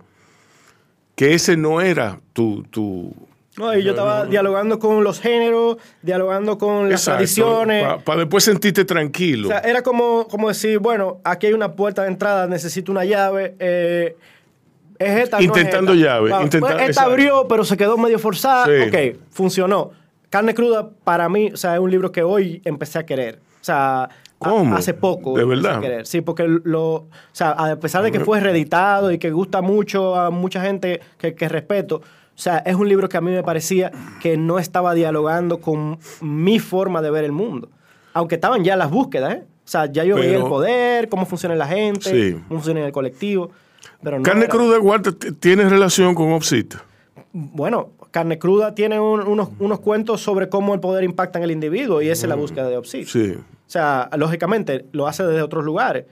que 1.16 1.34
ese 1.34 1.56
no 1.56 1.80
era 1.80 2.20
tu... 2.34 2.64
tu 2.64 3.14
No, 3.56 3.74
y 3.74 3.82
yo 3.84 3.92
estaba 3.92 4.26
dialogando 4.26 4.78
con 4.78 5.06
los 5.06 5.22
géneros, 5.22 5.78
dialogando 6.02 6.58
con 6.58 6.90
las 6.90 7.00
Exacto, 7.02 7.18
tradiciones. 7.20 7.86
Para 8.04 8.20
después 8.20 8.44
sentirte 8.44 8.84
tranquilo. 8.84 9.48
O 9.48 9.52
sea, 9.52 9.60
era 9.60 9.82
como, 9.82 10.28
como 10.28 10.50
decir, 10.50 10.80
bueno, 10.80 11.22
aquí 11.24 11.48
hay 11.48 11.54
una 11.54 11.72
puerta 11.72 12.02
de 12.02 12.10
entrada, 12.10 12.46
necesito 12.48 12.92
una 12.92 13.06
llave. 13.06 13.56
eh, 13.60 14.18
es 14.98 15.18
esta, 15.24 15.38
no 15.38 15.42
es 15.44 15.48
Intentando 15.48 15.94
esta. 15.94 16.06
llave, 16.06 16.30
intenta- 16.44 16.60
pues, 16.76 16.90
esta 16.90 17.04
abrió, 17.04 17.48
pero 17.48 17.64
se 17.64 17.78
quedó 17.78 17.98
medio 17.98 18.20
forzada. 18.20 18.66
Sí. 18.66 18.90
Ok, 18.90 19.18
funcionó. 19.32 19.92
Carne 20.30 20.54
cruda, 20.54 20.90
para 21.06 21.30
mí, 21.30 21.52
o 21.54 21.58
sea, 21.58 21.76
es 21.76 21.80
un 21.80 21.90
libro 21.90 22.12
que 22.12 22.22
hoy 22.22 22.62
empecé 22.66 23.00
a 23.00 23.06
querer. 23.06 23.40
O 23.62 23.64
sea, 23.64 24.10
¿Cómo? 24.40 24.76
hace 24.76 24.94
poco. 24.94 25.38
¿De 25.38 25.44
verdad? 25.46 25.82
querer. 25.82 26.08
Sí, 26.08 26.22
porque 26.22 26.48
lo, 26.48 26.94
o 26.94 27.08
sea, 27.34 27.52
a 27.52 27.76
pesar 27.76 28.04
de 28.04 28.12
que 28.12 28.20
fue 28.22 28.40
reeditado 28.40 29.12
y 29.12 29.18
que 29.20 29.32
gusta 29.32 29.62
mucho 29.62 30.16
a 30.16 30.30
mucha 30.32 30.62
gente 30.62 31.02
que, 31.18 31.36
que 31.36 31.50
respeto, 31.50 31.98
o 31.98 32.02
sea, 32.42 32.60
es 32.60 32.76
un 32.76 32.88
libro 32.88 33.10
que 33.10 33.18
a 33.18 33.22
mí 33.22 33.32
me 33.32 33.44
parecía 33.44 33.92
que 34.22 34.38
no 34.38 34.58
estaba 34.60 34.94
dialogando 34.94 35.60
con 35.60 36.00
mi 36.22 36.58
forma 36.60 37.02
de 37.02 37.12
ver 37.12 37.26
el 37.26 37.34
mundo. 37.34 37.70
Aunque 38.14 38.36
estaban 38.36 38.64
ya 38.64 38.76
las 38.78 38.90
búsquedas, 38.90 39.36
¿eh? 39.36 39.44
O 39.46 39.68
sea, 39.72 39.86
ya 39.86 40.04
yo 40.06 40.16
veía 40.16 40.38
el 40.38 40.44
poder, 40.46 41.10
cómo 41.10 41.26
funciona 41.26 41.54
la 41.56 41.68
gente, 41.68 42.10
Sí. 42.10 42.34
cómo 42.48 42.62
funciona 42.62 42.86
el 42.86 42.92
colectivo. 42.94 43.52
Pero 44.02 44.18
no 44.18 44.24
carne 44.24 44.46
era- 44.46 44.50
cruda, 44.54 44.78
guarda, 44.78 45.12
t- 45.12 45.34
tiene 45.34 45.68
relación 45.68 46.16
con 46.16 46.32
Opsit. 46.32 46.76
Bueno, 47.34 47.90
Carne 48.12 48.40
Cruda 48.40 48.74
tiene 48.76 49.00
un- 49.00 49.22
unos, 49.22 49.50
unos 49.60 49.80
cuentos 49.80 50.22
sobre 50.22 50.50
cómo 50.50 50.74
el 50.74 50.80
poder 50.80 51.04
impacta 51.04 51.38
en 51.40 51.44
el 51.44 51.52
individuo 51.52 52.02
y 52.02 52.10
esa 52.10 52.26
es 52.26 52.30
la 52.30 52.36
búsqueda 52.36 52.68
de 52.68 52.78
Opsit. 52.78 53.08
Sí. 53.08 53.36
O 53.38 53.70
sea, 53.72 54.10
lógicamente 54.18 54.86
lo 54.94 55.08
hace 55.08 55.24
desde 55.24 55.42
otros 55.44 55.64
lugares 55.64 56.06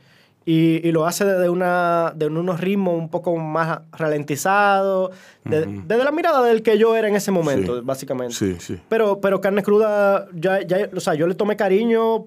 y, 0.46 0.88
y 0.88 0.92
lo 0.92 1.06
hace 1.08 1.26
desde, 1.26 1.50
una, 1.50 2.14
de 2.16 2.28
unos 2.28 2.60
ritmos 2.62 2.98
un 2.98 3.10
poco 3.10 3.36
más 3.38 3.80
ralentizados, 3.92 5.12
de- 5.44 5.66
desde 5.66 6.04
la 6.04 6.12
mirada 6.12 6.44
del 6.44 6.62
que 6.62 6.78
yo 6.78 6.96
era 6.96 7.08
en 7.08 7.16
ese 7.16 7.32
momento, 7.32 7.78
Sí. 7.78 7.82
básicamente. 7.84 8.34
Sí, 8.36 8.56
sí. 8.60 8.80
Pero, 8.90 9.20
pero 9.20 9.42
Carne 9.42 9.64
Cruda, 9.64 10.28
ya, 10.34 10.62
ya, 10.62 10.90
o 10.96 11.00
sea, 11.00 11.16
yo 11.16 11.26
le 11.28 11.34
tomé 11.36 11.56
cariño 11.58 12.26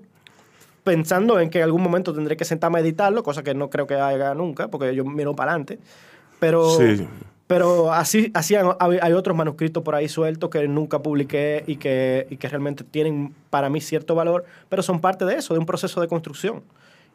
pensando 0.85 1.38
en 1.38 1.50
que 1.50 1.59
en 1.59 1.64
algún 1.64 1.83
momento 1.83 2.12
tendré 2.14 2.37
que 2.37 2.44
sentarme 2.44 2.78
a 2.78 2.80
editarlo, 2.83 3.22
cosa 3.22 3.42
que 3.42 3.54
no 3.54 3.70
creo 3.70 3.87
que 3.87 3.94
haga 3.94 4.35
nunca, 4.35 4.68
porque 4.68 4.94
yo 4.94 5.04
miro 5.04 5.37
para 5.37 5.52
adelante. 5.52 5.78
Pero, 6.40 6.70
Sí. 6.70 7.06
Pero 7.50 7.92
así, 7.92 8.30
así 8.32 8.54
hay, 8.54 8.64
hay 9.02 9.12
otros 9.12 9.36
manuscritos 9.36 9.82
por 9.82 9.96
ahí 9.96 10.08
sueltos 10.08 10.50
que 10.50 10.68
nunca 10.68 11.00
publiqué 11.00 11.64
y 11.66 11.78
que, 11.78 12.28
y 12.30 12.36
que 12.36 12.48
realmente 12.48 12.84
tienen 12.84 13.34
para 13.50 13.68
mí 13.68 13.80
cierto 13.80 14.14
valor, 14.14 14.44
pero 14.68 14.84
son 14.84 15.00
parte 15.00 15.24
de 15.24 15.34
eso, 15.34 15.52
de 15.54 15.58
un 15.58 15.66
proceso 15.66 16.00
de 16.00 16.06
construcción. 16.06 16.62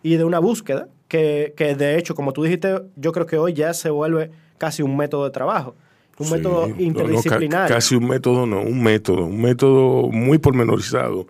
y 0.03 0.17
de 0.17 0.25
una 0.25 0.39
búsqueda 0.39 0.89
que, 1.07 1.53
que 1.55 1.73
de 1.75 1.97
hecho, 1.97 2.15
como 2.15 2.33
tú 2.33 2.43
dijiste, 2.43 2.81
yo 2.97 3.13
creo 3.13 3.25
que 3.25 3.37
hoy 3.37 3.53
ya 3.53 3.73
se 3.73 3.89
vuelve 3.89 4.29
casi 4.57 4.83
un 4.83 4.97
método 4.97 5.23
de 5.23 5.31
trabajo. 5.31 5.73
Un 6.19 6.25
Sí, 6.25 6.33
método 6.33 6.67
no, 6.67 6.81
interdisciplinario. 6.81 7.73
casi 7.73 7.95
un 7.95 8.05
método, 8.05 8.45
no, 8.45 8.59
un 8.59 8.83
método, 8.83 9.23
un 9.27 9.41
método 9.41 10.09
muy 10.11 10.37
pormenorizado, 10.37 11.27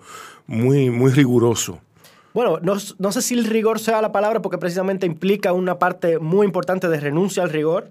muy, 0.47 0.89
muy 0.89 1.11
riguroso. 1.11 1.77
Bueno, 2.33 2.57
no, 2.63 2.73
no 2.97 3.11
sé 3.11 3.21
si 3.21 3.35
el 3.35 3.45
rigor 3.45 3.79
sea 3.79 4.01
la 4.01 4.11
palabra 4.11 4.41
porque 4.41 4.57
precisamente 4.57 5.05
implica 5.05 5.53
una 5.53 5.77
parte 5.77 6.17
muy 6.17 6.43
importante 6.47 6.89
de 6.89 6.99
renuncia 6.99 7.43
al 7.43 7.51
rigor. 7.51 7.89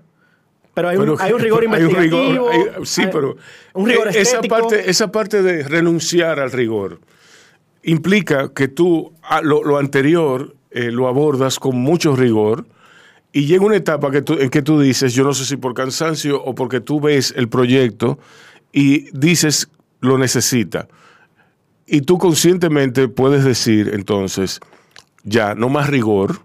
Pero 0.74 0.88
hay, 0.88 0.96
un, 0.96 1.02
Pero- 1.04 1.16
hay 1.20 1.32
un 1.32 1.40
rigor 1.40 1.60
hay 1.62 1.66
un 1.66 1.74
investigativo. 1.90 2.50
rigor, 2.50 2.52
hay- 2.78 2.84
sí, 2.86 3.02
hay 3.02 3.08
pero 3.12 3.36
Un 3.74 3.86
rigor 3.88 4.08
eh, 4.08 4.20
esa 4.20 4.42
parte, 4.42 4.90
esa 4.90 5.12
parte 5.12 5.42
de 5.42 5.62
renunciar 5.62 6.40
al 6.40 6.50
rigor 6.52 7.00
implica 7.82 8.52
que 8.54 8.68
tú 8.68 9.12
ah, 9.22 9.40
lo, 9.42 9.62
lo 9.62 9.78
anterior 9.78 10.54
eh, 10.70 10.90
lo 10.90 11.06
abordas 11.08 11.58
con 11.58 11.76
mucho 11.76 12.16
rigor 12.16 12.66
y 13.32 13.46
llega 13.46 13.64
una 13.64 13.76
etapa 13.76 14.10
que 14.10 14.22
tú- 14.22 14.38
en 14.40 14.48
que 14.50 14.62
tú 14.62 14.80
dices, 14.80 15.12
yo 15.14 15.24
no 15.24 15.34
sé 15.34 15.44
si 15.44 15.56
por 15.56 15.74
cansancio 15.74 16.42
o 16.42 16.54
porque 16.54 16.80
tú 16.80 17.00
ves 17.00 17.32
el 17.36 17.48
proyecto 17.48 18.18
y 18.72 19.10
dices 19.16 19.68
lo 20.00 20.18
necesita. 20.18 20.88
Y 21.86 22.00
tú 22.02 22.18
conscientemente 22.18 23.08
puedes 23.08 23.44
decir 23.44 23.90
entonces, 23.92 24.60
ya, 25.24 25.54
no 25.54 25.68
más 25.68 25.88
rigor. 25.90 26.40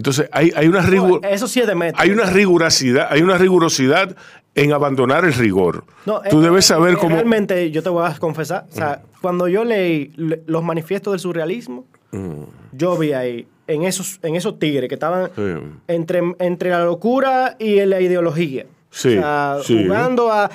Entonces 0.00 0.30
hay, 0.32 0.50
hay 0.56 0.66
una 0.66 0.80
rigor, 0.80 1.20
Eso 1.26 1.46
sí 1.46 1.60
es 1.60 1.66
de 1.66 1.92
hay 1.94 2.10
una 2.10 2.24
rigurosidad, 2.24 3.08
hay 3.10 3.20
una 3.20 3.36
rigurosidad 3.36 4.16
en 4.54 4.72
abandonar 4.72 5.26
el 5.26 5.34
rigor. 5.34 5.84
No, 6.06 6.22
Tú 6.22 6.38
eh, 6.40 6.42
debes 6.42 6.64
saber 6.64 6.94
eh, 6.94 6.96
cómo. 6.98 7.16
Realmente, 7.16 7.70
yo 7.70 7.82
te 7.82 7.90
voy 7.90 8.06
a 8.08 8.14
confesar, 8.18 8.64
o 8.72 8.74
sea, 8.74 9.02
cuando 9.20 9.46
yo 9.46 9.62
leí 9.62 10.10
le- 10.16 10.42
los 10.46 10.64
manifiestos 10.64 11.12
del 11.12 11.20
surrealismo, 11.20 11.84
Mm. 12.12 12.44
yo 12.72 12.96
vi 12.96 13.12
ahí, 13.12 13.46
en 13.66 13.82
esos, 13.84 14.18
en 14.22 14.36
esos 14.36 14.58
tigres 14.58 14.88
que 14.88 14.94
estaban 14.94 15.30
Sí. 15.36 15.42
entre, 15.86 16.22
entre 16.38 16.70
la 16.70 16.82
locura 16.82 17.56
y 17.58 17.84
la 17.84 18.00
ideología. 18.00 18.64
Sí, 18.90 19.08
O 19.18 19.20
sea, 19.20 19.56
sí. 19.62 19.84
jugando 19.84 20.32
a, 20.32 20.50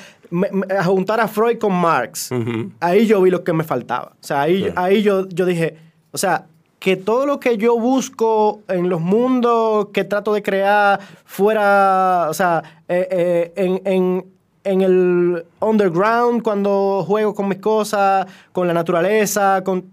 a 0.75 0.84
juntar 0.84 1.19
a 1.19 1.27
Freud 1.27 1.60
con 1.60 1.71
Marx. 1.73 2.31
Ujú. 2.31 2.71
Ahí 2.79 3.05
yo 3.05 3.21
vi 3.21 3.29
lo 3.29 3.43
que 3.43 3.53
me 3.53 3.63
faltaba. 3.63 4.13
O 4.19 4.23
sea, 4.25 4.41
ahí, 4.41 4.73
ahí 4.75 5.03
yo, 5.03 5.29
yo 5.29 5.45
dije, 5.45 5.77
o 6.12 6.17
sea, 6.17 6.47
que 6.85 6.97
todo 6.97 7.25
lo 7.25 7.39
que 7.39 7.57
yo 7.57 7.79
busco 7.79 8.59
en 8.67 8.89
los 8.89 9.01
mundos 9.01 9.87
que 9.91 10.03
trato 10.03 10.35
de 10.35 10.43
crear 10.43 10.99
fuera, 11.25 12.27
o 12.29 12.33
sea, 12.35 12.61
eh, 12.87 13.07
eh, 13.09 13.53
en, 13.55 13.81
en- 13.85 14.25
en 14.63 14.81
el 14.81 15.45
underground, 15.61 16.43
cuando 16.43 17.03
juego 17.07 17.33
con 17.33 17.47
mis 17.47 17.57
cosas, 17.57 18.27
con 18.51 18.67
la 18.67 18.73
naturaleza, 18.75 19.63
con 19.63 19.85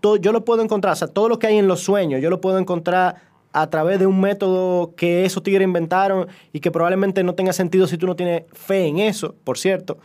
todo, 0.00 0.16
yo 0.16 0.32
lo 0.32 0.42
puedo 0.42 0.62
encontrar, 0.62 0.94
o 0.94 0.96
sea, 0.96 1.08
todo 1.08 1.28
lo 1.28 1.38
que 1.38 1.48
hay 1.48 1.58
en 1.58 1.68
los 1.68 1.80
sueños, 1.80 2.22
yo 2.22 2.30
lo 2.30 2.40
puedo 2.40 2.56
encontrar 2.58 3.16
a 3.52 3.66
través 3.68 3.98
de 3.98 4.06
un 4.06 4.18
método 4.18 4.94
que 4.96 5.26
esos 5.26 5.42
tigres 5.42 5.66
inventaron 5.66 6.28
y 6.54 6.60
que 6.60 6.70
probablemente 6.70 7.22
no 7.24 7.34
tenga 7.34 7.52
sentido 7.52 7.86
si 7.86 7.98
tú 7.98 8.06
no 8.06 8.16
tienes 8.16 8.44
fe 8.54 8.86
en 8.86 9.00
eso, 9.00 9.34
por 9.44 9.58
cierto, 9.58 9.98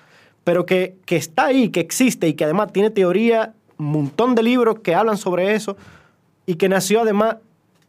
pero 0.43 0.65
que, 0.65 0.97
que 1.05 1.15
está 1.15 1.45
ahí, 1.45 1.69
que 1.69 1.79
existe 1.79 2.27
y 2.27 2.33
que 2.33 2.43
además 2.43 2.73
tiene 2.73 2.89
teoría, 2.89 3.53
un 3.77 3.85
montón 3.93 4.35
de 4.35 4.43
libros 4.43 4.79
que 4.79 4.93
hablan 4.93 5.15
sobre 5.17 5.53
eso 5.55 5.77
y 6.47 6.55
que 6.55 6.67
nació 6.69 7.01
además 7.01 7.36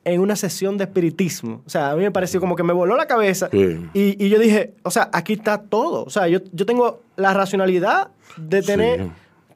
en 0.05 0.21
una 0.21 0.37
sesión 0.37 0.77
de 0.79 0.85
espiritismo. 0.85 1.63
O 1.67 1.71
sea, 1.71 1.91
a 1.93 1.97
mí 1.97 2.03
me 2.03 2.11
pareció 2.11 2.41
como 2.41 2.57
que 2.57 2.63
me 2.63 2.73
voló 2.75 2.97
la 2.97 3.07
cabeza 3.07 3.49
Sí. 3.51 3.79
y, 3.95 4.23
y 4.25 4.29
yo 4.29 4.39
dije, 4.39 4.75
o 4.83 4.91
sea, 4.91 5.09
aquí 5.13 5.33
está 5.35 5.63
todo. 5.63 6.05
O 6.05 6.11
sea, 6.11 6.29
yo, 6.29 6.41
yo 6.53 6.67
tengo 6.67 7.01
la 7.17 7.33
racionalidad 7.35 8.09
de 8.37 8.63
tener 8.63 9.01
Sí. 9.05 9.11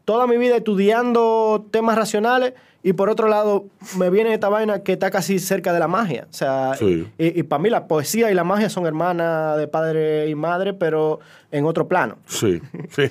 toda 0.04 0.26
mi 0.26 0.36
vida 0.38 0.56
estudiando 0.56 1.66
temas 1.70 1.96
racionales 1.96 2.54
y 2.82 2.92
por 2.94 3.08
otro 3.08 3.28
lado 3.28 3.64
me 3.96 4.10
viene 4.10 4.34
esta 4.34 4.48
vaina 4.48 4.80
que 4.82 4.92
está 4.92 5.10
casi 5.10 5.38
cerca 5.38 5.72
de 5.72 5.78
la 5.78 5.88
magia. 5.88 6.26
O 6.28 6.34
sea, 6.34 6.74
Sí. 6.74 7.06
y, 7.18 7.42
para 7.44 7.62
mí 7.62 7.70
la 7.70 7.86
poesía 7.86 8.30
y 8.30 8.34
la 8.34 8.44
magia 8.44 8.68
son 8.68 8.86
hermanas 8.86 9.56
de 9.56 9.68
padre 9.68 10.28
y 10.28 10.34
madre, 10.34 10.74
pero 10.74 11.20
en 11.50 11.64
otro 11.64 11.88
plano. 11.88 12.18
Sí, 12.26 12.60
sí. 12.90 13.04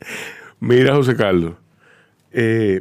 Mira, 0.60 0.94
José 0.94 1.16
Carlos, 1.16 1.54
eh, 2.32 2.80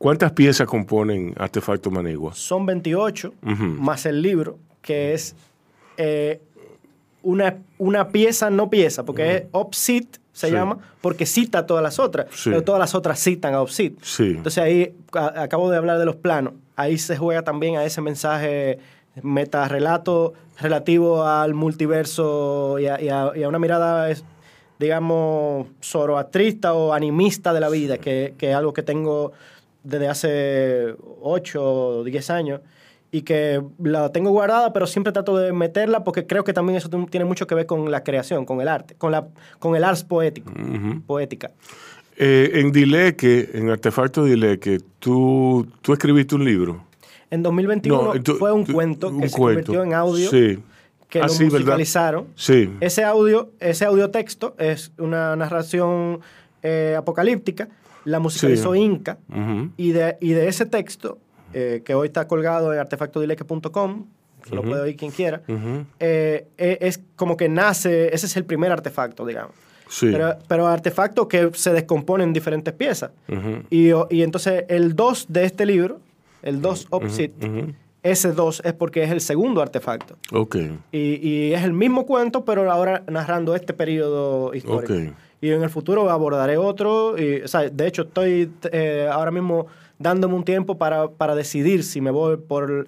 ¿cuántas 0.00 0.32
piezas 0.32 0.66
componen 0.66 1.34
Artefacto 1.36 1.90
Manigua? 1.90 2.32
Son 2.34 2.64
28 2.64 3.34
Ujú. 3.42 3.62
más 3.64 4.06
el 4.06 4.22
libro, 4.22 4.58
que 4.80 5.12
es 5.12 5.36
eh, 5.98 6.40
una, 7.22 7.58
una 7.76 8.08
pieza, 8.08 8.48
no 8.48 8.70
pieza, 8.70 9.04
porque 9.04 9.36
es 9.36 9.42
Opsit, 9.52 10.16
se 10.32 10.46
Sí. 10.46 10.52
llama, 10.54 10.78
porque 11.02 11.26
cita 11.26 11.66
todas 11.66 11.82
las 11.82 11.98
otras, 11.98 12.28
Sí. 12.30 12.48
pero 12.48 12.62
todas 12.64 12.78
las 12.78 12.94
otras 12.94 13.22
citan 13.22 13.52
a 13.52 13.60
Opsit. 13.60 13.98
Sí. 14.02 14.32
Entonces 14.36 14.64
ahí 14.64 14.94
a- 15.12 15.42
acabo 15.42 15.70
de 15.70 15.76
hablar 15.76 15.98
de 15.98 16.06
los 16.06 16.16
planos. 16.16 16.54
Ahí 16.76 16.96
se 16.96 17.18
juega 17.18 17.42
también 17.42 17.76
a 17.76 17.84
ese 17.84 18.00
mensaje 18.00 18.78
metarrelato 19.22 20.32
relativo 20.58 21.26
al 21.26 21.52
multiverso 21.52 22.78
y 22.78 22.86
a, 22.86 22.98
y 23.00 23.10
a- 23.10 23.32
y 23.36 23.42
a 23.42 23.48
una 23.48 23.58
mirada, 23.58 24.08
es- 24.10 24.24
digamos, 24.78 25.66
zoroastrista 25.82 26.72
o 26.72 26.94
animista 26.94 27.52
de 27.52 27.60
la 27.60 27.68
vida, 27.68 27.98
que, 27.98 28.32
que 28.38 28.48
es 28.50 28.56
algo 28.56 28.72
que 28.72 28.82
tengo 28.82 29.32
desde 29.82 30.08
hace 30.08 30.94
8 31.22 31.62
o 31.62 32.04
10 32.04 32.30
años 32.30 32.60
y 33.12 33.22
que 33.22 33.60
la 33.82 34.10
tengo 34.12 34.30
guardada, 34.30 34.72
pero 34.72 34.86
siempre 34.86 35.12
trato 35.12 35.36
de 35.36 35.52
meterla 35.52 36.04
porque 36.04 36.26
creo 36.26 36.44
que 36.44 36.52
también 36.52 36.76
eso 36.76 36.88
tiene 37.10 37.24
mucho 37.24 37.46
que 37.46 37.54
ver 37.54 37.66
con 37.66 37.90
la 37.90 38.04
creación, 38.04 38.44
con 38.44 38.60
el 38.60 38.68
arte, 38.68 38.94
con, 38.96 39.10
la, 39.12 39.26
con 39.58 39.74
el 39.74 39.82
ars 39.84 40.04
poético, 40.04 40.52
poética. 41.06 41.50
Eh, 42.16 42.50
en 42.60 42.70
Dileque, 42.70 43.50
en 43.54 43.70
Artefacto 43.70 44.24
Dileque, 44.24 44.78
tú, 44.98 45.66
tú 45.80 45.92
escribiste 45.92 46.34
un 46.34 46.44
libro. 46.44 46.84
En 47.30 47.42
2021 47.42 48.14
No, 48.14 48.22
tú- 48.22 48.34
fue 48.36 48.52
un 48.52 48.64
tú- 48.64 48.72
cuento 48.74 49.08
un 49.08 49.20
que 49.20 49.28
se 49.28 49.36
cuento. 49.38 49.72
convirtió 49.72 49.82
en 49.84 49.94
audio, 49.94 50.30
Sí. 50.30 50.58
que 51.08 51.20
Ah, 51.20 51.22
lo 51.22 51.28
sí, 51.30 51.44
¿verdad? 51.44 51.58
musicalizaron. 51.58 52.26
Sí. 52.36 52.70
Ese 52.80 53.02
audio, 53.04 53.50
ese 53.58 53.86
audio 53.86 54.10
texto 54.10 54.54
es 54.58 54.92
una 54.98 55.34
narración 55.36 56.20
eh, 56.62 56.94
apocalíptica, 56.98 57.68
la 58.04 58.18
musicalizó 58.18 58.74
Sí. 58.74 58.80
Inca, 58.80 59.18
y, 59.76 59.92
de, 59.92 60.16
y 60.20 60.30
de 60.32 60.48
ese 60.48 60.66
texto, 60.66 61.18
eh, 61.52 61.82
que 61.84 61.94
hoy 61.94 62.08
está 62.08 62.26
colgado 62.28 62.72
en 62.72 62.78
artefactodileque.com, 62.78 64.06
que 64.48 64.54
lo 64.54 64.62
puede 64.62 64.82
oír 64.82 64.96
quien 64.96 65.10
quiera, 65.10 65.42
eh, 65.98 66.46
eh, 66.58 66.78
es 66.80 67.00
como 67.16 67.36
que 67.36 67.48
nace, 67.48 68.14
ese 68.14 68.26
es 68.26 68.36
el 68.36 68.44
primer 68.44 68.72
artefacto, 68.72 69.26
digamos. 69.26 69.52
Sí. 69.88 70.08
Pero, 70.12 70.36
pero 70.46 70.66
artefacto 70.68 71.26
que 71.26 71.50
se 71.54 71.72
descompone 71.72 72.22
en 72.24 72.32
diferentes 72.32 72.72
piezas. 72.72 73.10
Y, 73.70 73.90
y 74.10 74.22
entonces 74.22 74.64
el 74.68 74.94
2 74.94 75.26
de 75.28 75.44
este 75.44 75.66
libro, 75.66 76.00
el 76.42 76.62
2 76.62 76.86
Opsit, 76.90 77.32
ese 78.02 78.32
2 78.32 78.62
es 78.64 78.72
porque 78.72 79.02
es 79.02 79.10
el 79.10 79.20
segundo 79.20 79.60
artefacto. 79.60 80.16
Ok. 80.32 80.56
Y, 80.92 81.28
y 81.28 81.52
es 81.52 81.62
el 81.64 81.72
mismo 81.72 82.06
cuento, 82.06 82.44
pero 82.44 82.70
ahora 82.70 83.02
narrando 83.08 83.54
este 83.54 83.74
periodo 83.74 84.54
histórico. 84.54 84.94
Ok. 84.94 85.12
Y 85.40 85.50
en 85.50 85.62
el 85.62 85.70
futuro 85.70 86.10
abordaré 86.10 86.56
otro. 86.56 87.18
Y, 87.18 87.42
o 87.42 87.48
sea, 87.48 87.68
de 87.68 87.86
hecho, 87.86 88.02
estoy 88.02 88.52
eh, 88.72 89.08
ahora 89.10 89.30
mismo 89.30 89.66
dándome 89.98 90.34
un 90.34 90.44
tiempo 90.44 90.76
para, 90.76 91.08
para 91.08 91.34
decidir 91.34 91.84
si 91.84 92.00
me 92.00 92.10
voy 92.10 92.36
por 92.36 92.86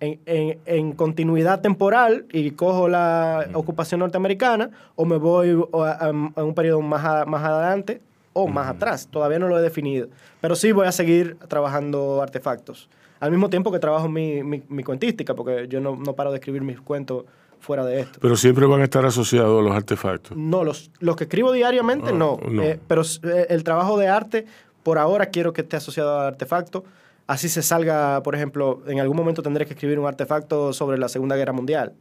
en, 0.00 0.20
en- 0.26 0.58
en 0.66 0.92
continuidad 0.92 1.60
temporal 1.60 2.26
y 2.32 2.50
cojo 2.52 2.88
la 2.88 3.46
ocupación 3.54 4.00
norteamericana 4.00 4.70
o 4.96 5.04
me 5.04 5.16
voy 5.16 5.50
a, 5.74 5.90
a- 5.90 6.30
a 6.36 6.44
un 6.44 6.54
periodo 6.54 6.80
más, 6.82 7.04
a- 7.04 7.24
más 7.24 7.42
adelante 7.44 8.00
o 8.32 8.48
más 8.48 8.68
atrás. 8.68 9.08
Todavía 9.10 9.38
no 9.38 9.48
lo 9.48 9.58
he 9.58 9.62
definido. 9.62 10.08
Pero 10.40 10.56
sí 10.56 10.72
voy 10.72 10.86
a 10.86 10.92
seguir 10.92 11.36
trabajando 11.48 12.20
artefactos. 12.22 12.88
Al 13.20 13.30
mismo 13.30 13.48
tiempo 13.50 13.70
que 13.70 13.78
trabajo 13.78 14.08
mi, 14.08 14.42
mi, 14.42 14.62
mi 14.68 14.82
cuentística, 14.82 15.34
porque 15.34 15.68
yo 15.68 15.80
no, 15.80 15.94
no 15.96 16.14
paro 16.14 16.30
de 16.32 16.38
escribir 16.38 16.62
mis 16.62 16.80
cuentos 16.80 17.24
fuera 17.62 17.84
de 17.86 18.00
esto. 18.00 18.18
Pero 18.20 18.36
siempre 18.36 18.66
van 18.66 18.80
a 18.82 18.84
estar 18.84 19.04
asociados 19.06 19.60
a 19.60 19.62
los 19.62 19.74
artefactos. 19.74 20.36
No, 20.36 20.64
los, 20.64 20.90
los 21.00 21.16
que 21.16 21.24
escribo 21.24 21.50
diariamente 21.52 22.10
Ah, 22.10 22.12
no. 22.12 22.38
no. 22.46 22.62
Eh, 22.62 22.78
pero 22.86 23.02
eh, 23.22 23.46
el 23.48 23.64
trabajo 23.64 23.96
de 23.98 24.08
arte, 24.08 24.44
por 24.82 24.98
ahora 24.98 25.26
quiero 25.26 25.52
que 25.52 25.62
esté 25.62 25.76
asociado 25.76 26.20
al 26.20 26.26
artefacto. 26.26 26.84
Así 27.26 27.48
se 27.48 27.62
salga, 27.62 28.20
por 28.22 28.34
ejemplo, 28.34 28.82
en 28.86 28.98
algún 29.00 29.16
momento 29.16 29.42
tendré 29.42 29.64
que 29.64 29.74
escribir 29.74 29.98
un 29.98 30.06
artefacto 30.06 30.72
sobre 30.72 30.98
la 30.98 31.08
Segunda 31.08 31.36
Guerra 31.36 31.52
Mundial. 31.52 31.92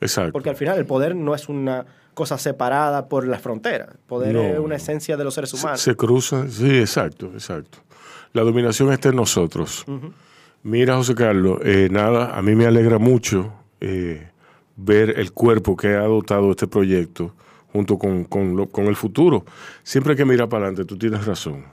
Exacto. 0.00 0.32
Porque 0.32 0.50
al 0.50 0.56
final 0.56 0.78
el 0.78 0.86
poder 0.86 1.16
no 1.16 1.34
es 1.34 1.48
una 1.48 1.84
cosa 2.14 2.38
separada 2.38 3.08
por 3.08 3.26
las 3.26 3.42
fronteras. 3.42 3.88
El 3.90 3.98
poder 4.06 4.34
No. 4.34 4.42
es 4.42 4.58
una 4.60 4.76
esencia 4.76 5.16
de 5.16 5.24
los 5.24 5.34
seres 5.34 5.50
Se- 5.50 5.56
humanos. 5.56 5.80
Se 5.80 5.94
cruzan, 5.96 6.50
sí, 6.50 6.78
exacto, 6.78 7.26
exacto. 7.34 7.78
La 8.32 8.42
dominación 8.42 8.92
está 8.92 9.08
en 9.08 9.16
nosotros. 9.16 9.84
Mira, 10.62 10.96
José 10.96 11.14
Carlos, 11.14 11.58
eh, 11.64 11.88
nada, 11.90 12.36
a 12.36 12.42
mí 12.42 12.54
me 12.54 12.66
alegra 12.66 12.98
mucho 12.98 13.52
eh, 13.80 14.28
ver 14.78 15.18
el 15.18 15.32
cuerpo 15.32 15.76
que 15.76 15.88
ha 15.94 16.00
adoptado 16.00 16.50
este 16.52 16.66
proyecto 16.66 17.34
junto 17.72 17.98
con, 17.98 18.24
con 18.24 18.56
lo- 18.56 18.68
con 18.68 18.86
el 18.86 18.96
futuro. 18.96 19.44
Siempre 19.82 20.12
hay 20.12 20.16
que 20.16 20.24
mirar 20.24 20.48
para 20.48 20.64
adelante, 20.66 20.86
tú 20.86 20.96
tienes 20.96 21.26
razón. 21.26 21.64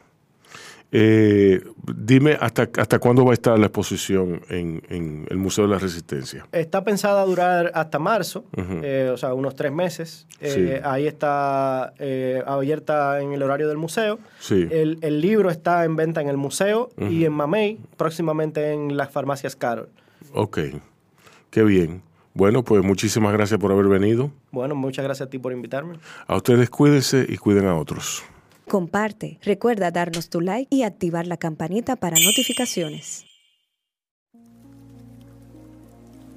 Eh, 0.92 1.62
dime, 1.94 2.38
¿hasta, 2.40 2.70
¿hasta 2.78 3.00
cuándo 3.00 3.26
va 3.26 3.32
a 3.32 3.34
estar 3.34 3.58
la 3.60 3.66
exposición 3.66 4.42
en, 4.50 4.82
en 4.90 5.26
el 5.30 5.38
Museo 5.38 5.66
de 5.66 5.72
la 5.72 5.80
Resistencia? 5.80 6.46
Está 6.54 6.84
pensada 6.84 7.26
durar 7.26 7.72
hasta 7.74 8.00
marzo, 8.00 8.46
eh, 8.56 9.10
o 9.14 9.18
sea, 9.18 9.34
unos 9.34 9.56
tres 9.56 9.74
meses. 9.74 10.26
Eh, 10.40 10.80
ahí 10.86 11.06
está 11.08 11.94
eh, 12.00 12.42
abierta 12.46 13.20
en 13.20 13.34
el 13.34 13.42
horario 13.44 13.68
del 13.68 13.78
museo. 13.78 14.20
Sí. 14.40 14.68
El, 14.72 15.00
el 15.02 15.20
libro 15.22 15.50
está 15.50 15.84
en 15.86 15.96
venta 15.98 16.22
en 16.22 16.30
el 16.30 16.38
museo 16.38 16.90
y 16.98 17.26
en 17.26 17.34
Mamey, 17.34 17.78
próximamente 17.98 18.72
en 18.72 18.96
las 18.96 19.10
farmacias 19.12 19.56
Carol. 19.56 19.90
Ok, 20.34 20.60
qué 21.50 21.64
bien. 21.64 22.02
Bueno, 22.36 22.64
pues 22.66 22.84
muchísimas 22.84 23.32
gracias 23.32 23.58
por 23.62 23.72
haber 23.72 23.88
venido. 23.88 24.30
Bueno, 24.52 24.76
muchas 24.76 25.06
gracias 25.06 25.28
a 25.28 25.30
ti 25.30 25.40
por 25.40 25.54
invitarme. 25.54 26.00
A 26.28 26.36
ustedes 26.36 26.70
cuídense 26.70 27.26
y 27.30 27.38
cuiden 27.38 27.66
a 27.66 27.76
otros. 27.76 28.24
Comparte, 28.68 29.40
recuerda 29.42 29.90
darnos 29.90 30.30
tu 30.30 30.42
like 30.42 30.68
y 30.70 30.84
activar 30.84 31.28
la 31.28 31.38
campanita 31.38 31.96
para 31.96 32.18
notificaciones. 32.20 33.26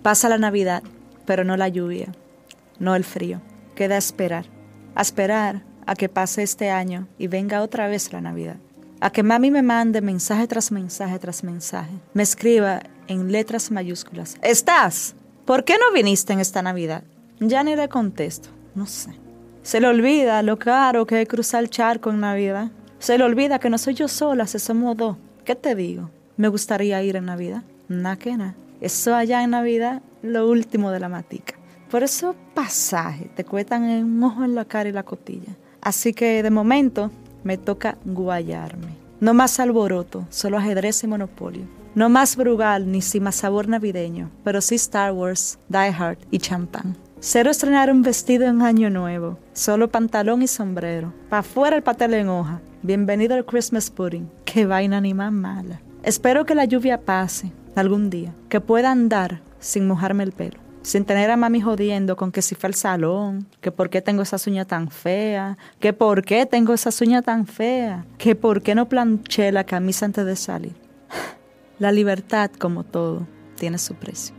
Pasa 0.02 0.28
la 0.28 0.38
Navidad, 0.38 0.84
pero 1.26 1.42
no 1.42 1.56
la 1.56 1.66
lluvia, 1.66 2.12
no 2.78 2.94
el 2.94 3.02
frío. 3.02 3.42
Queda 3.74 3.96
a 3.96 3.98
esperar, 3.98 4.46
a 4.94 5.02
esperar 5.02 5.64
a 5.84 5.96
que 5.96 6.08
pase 6.08 6.44
este 6.44 6.70
año 6.70 7.08
y 7.18 7.26
venga 7.26 7.60
otra 7.60 7.88
vez 7.88 8.12
la 8.12 8.20
Navidad. 8.20 8.58
A 9.00 9.10
que 9.10 9.24
mami 9.24 9.50
me 9.50 9.62
mande 9.62 10.00
mensaje 10.00 10.46
tras 10.46 10.70
mensaje 10.70 11.18
tras 11.18 11.42
mensaje, 11.42 11.94
me 12.14 12.22
escriba 12.22 12.82
en 13.08 13.32
letras 13.32 13.72
mayúsculas. 13.72 14.36
¿Estás? 14.42 15.16
¿Por 15.48 15.64
qué 15.64 15.76
no 15.78 15.94
viniste 15.94 16.34
en 16.34 16.40
esta 16.40 16.60
Navidad? 16.60 17.04
Ya 17.40 17.62
ni 17.62 17.74
le 17.74 17.88
contesto, 17.88 18.50
no 18.74 18.84
sé. 18.84 19.18
Se 19.62 19.80
le 19.80 19.86
olvida 19.86 20.42
lo 20.42 20.58
caro 20.58 21.06
que 21.06 21.22
es 21.22 21.26
cruzar 21.26 21.62
el 21.62 21.70
charco 21.70 22.10
en 22.10 22.20
Navidad. 22.20 22.70
Se 22.98 23.16
le 23.16 23.24
olvida 23.24 23.58
que 23.58 23.70
no 23.70 23.78
soy 23.78 23.94
yo 23.94 24.08
sola, 24.08 24.46
se 24.46 24.58
somos 24.58 24.94
dos. 24.94 25.16
¿Qué 25.46 25.54
te 25.54 25.74
digo? 25.74 26.10
Me 26.36 26.48
gustaría 26.48 27.02
ir 27.02 27.16
en 27.16 27.24
Navidad. 27.24 27.62
Na 27.88 28.18
que 28.18 28.36
na. 28.36 28.56
Eso 28.82 29.14
allá 29.14 29.42
en 29.42 29.52
Navidad, 29.52 30.02
lo 30.20 30.46
último 30.46 30.90
de 30.90 31.00
la 31.00 31.08
matica. 31.08 31.54
Por 31.90 32.02
eso 32.02 32.36
pasaje 32.52 33.30
te 33.34 33.46
cuestan 33.46 33.84
un 33.84 34.22
ojo 34.22 34.44
en 34.44 34.54
la 34.54 34.66
cara 34.66 34.90
y 34.90 34.92
la 34.92 35.04
cotilla. 35.04 35.56
Así 35.80 36.12
que 36.12 36.42
de 36.42 36.50
momento 36.50 37.10
me 37.42 37.56
toca 37.56 37.96
guayarme. 38.04 38.98
No 39.20 39.32
más 39.32 39.58
alboroto, 39.60 40.26
solo 40.28 40.58
ajedrez 40.58 41.02
y 41.04 41.06
monopolio. 41.06 41.64
No 41.94 42.08
más 42.08 42.36
Brugal 42.36 42.90
ni 42.90 43.02
sin 43.02 43.24
más 43.24 43.36
sabor 43.36 43.66
navideño, 43.66 44.30
pero 44.44 44.60
sí 44.60 44.74
Star 44.74 45.12
Wars, 45.12 45.58
Die 45.68 45.78
Hard 45.78 46.18
y 46.30 46.38
champán. 46.38 46.96
Cero 47.20 47.50
estrenar 47.50 47.90
un 47.90 48.02
vestido 48.02 48.46
en 48.46 48.62
año 48.62 48.90
nuevo, 48.90 49.38
solo 49.52 49.90
pantalón 49.90 50.42
y 50.42 50.46
sombrero. 50.46 51.12
Pa' 51.28 51.42
fuera 51.42 51.76
el 51.76 51.82
pastel 51.82 52.14
en 52.14 52.28
hoja. 52.28 52.60
Bienvenido 52.82 53.34
al 53.34 53.44
Christmas 53.44 53.90
pudding. 53.90 54.30
Qué 54.44 54.66
vaina 54.66 55.00
ni 55.00 55.14
más 55.14 55.32
mala. 55.32 55.80
Espero 56.04 56.46
que 56.46 56.54
la 56.54 56.64
lluvia 56.64 57.00
pase 57.00 57.52
algún 57.74 58.10
día, 58.10 58.32
que 58.48 58.60
pueda 58.60 58.92
andar 58.92 59.40
sin 59.58 59.86
mojarme 59.86 60.22
el 60.22 60.32
pelo, 60.32 60.58
sin 60.82 61.04
tener 61.04 61.30
a 61.30 61.36
mami 61.36 61.60
jodiendo 61.60 62.16
con 62.16 62.30
que 62.30 62.42
si 62.42 62.54
fue 62.54 62.68
al 62.68 62.74
salón, 62.74 63.46
que 63.60 63.72
por 63.72 63.90
qué 63.90 64.00
tengo 64.00 64.22
esas 64.22 64.46
uñas 64.46 64.66
tan 64.68 64.90
feas, 64.90 65.56
que 65.80 65.92
por 65.92 66.22
qué 66.22 66.46
tengo 66.46 66.72
esas 66.72 67.00
uñas 67.00 67.24
tan 67.24 67.46
feas, 67.46 68.04
que 68.18 68.36
por 68.36 68.62
qué 68.62 68.74
no 68.76 68.88
planché 68.88 69.50
la 69.50 69.64
camisa 69.64 70.06
antes 70.06 70.24
de 70.24 70.36
salir. 70.36 70.87
La 71.78 71.92
libertad, 71.92 72.50
como 72.50 72.82
todo, 72.82 73.26
tiene 73.56 73.78
su 73.78 73.94
precio. 73.94 74.37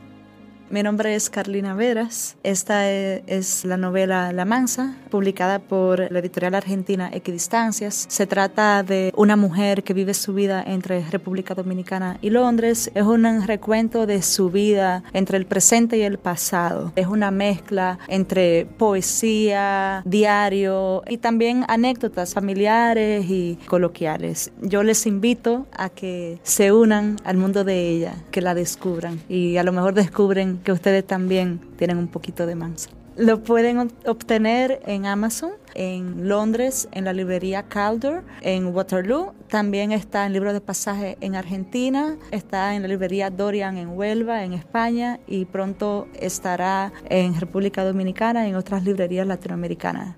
Mi 0.71 0.83
nombre 0.83 1.15
es 1.15 1.31
Carlina 1.31 1.73
Veras. 1.73 2.37
Esta 2.43 2.91
e- 2.91 3.23
es 3.25 3.65
la 3.65 3.75
novela 3.75 4.31
La 4.31 4.45
Mansa, 4.45 4.95
publicada 5.09 5.57
por 5.57 6.11
la 6.11 6.19
editorial 6.19 6.53
argentina 6.53 7.09
Equidistancias. 7.11 8.05
Se 8.07 8.27
trata 8.27 8.83
de 8.83 9.11
una 9.15 9.35
mujer 9.35 9.83
que 9.83 9.95
vive 9.95 10.13
su 10.13 10.35
vida 10.35 10.63
entre 10.63 11.03
República 11.09 11.55
Dominicana 11.55 12.19
y 12.21 12.29
Londres. 12.29 12.91
Es 12.93 13.01
un 13.01 13.47
recuento 13.47 14.05
de 14.05 14.21
su 14.21 14.51
vida 14.51 15.03
entre 15.13 15.37
el 15.37 15.47
presente 15.47 15.97
y 15.97 16.01
el 16.03 16.19
pasado. 16.19 16.93
Es 16.95 17.07
una 17.07 17.31
mezcla 17.31 17.97
entre 18.07 18.67
poesía, 18.77 20.03
diario 20.05 21.01
y 21.09 21.17
también 21.17 21.65
anécdotas 21.67 22.35
familiares 22.35 23.25
y 23.27 23.57
coloquiales. 23.65 24.51
Yo 24.61 24.83
les 24.83 25.07
invito 25.07 25.65
a 25.75 25.89
que 25.89 26.37
se 26.43 26.71
unan 26.71 27.15
al 27.23 27.37
mundo 27.37 27.63
de 27.63 27.89
ella, 27.89 28.13
que 28.29 28.41
la 28.41 28.53
descubran 28.53 29.19
y 29.27 29.57
a 29.57 29.63
lo 29.63 29.71
mejor 29.71 29.95
descubren 29.95 30.58
que 30.63 30.71
ustedes 30.71 31.05
también 31.05 31.59
tienen 31.77 31.97
un 31.97 32.07
poquito 32.07 32.45
de 32.45 32.55
mansa. 32.55 32.89
Lo 33.15 33.43
pueden 33.43 33.77
ob- 33.79 33.91
obtener 34.07 34.81
en 34.85 35.05
Amazon, 35.05 35.51
en 35.73 36.29
Londres, 36.29 36.87
en 36.93 37.03
la 37.03 37.11
librería 37.11 37.63
Calder, 37.63 38.23
en 38.41 38.73
Waterloo. 38.73 39.33
También 39.49 39.91
está 39.91 40.25
en 40.25 40.31
libro 40.31 40.53
de 40.53 40.61
pasaje 40.61 41.17
en 41.19 41.35
Argentina, 41.35 42.15
está 42.31 42.75
en 42.75 42.83
la 42.83 42.87
librería 42.87 43.29
Dorian 43.29 43.77
en 43.77 43.89
Huelva, 43.89 44.45
en 44.45 44.53
España, 44.53 45.19
y 45.27 45.43
pronto 45.43 46.07
estará 46.13 46.93
en 47.09 47.37
República 47.37 47.83
Dominicana 47.83 48.47
y 48.47 48.51
en 48.51 48.55
otras 48.55 48.85
librerías 48.85 49.27
latinoamericanas. 49.27 50.15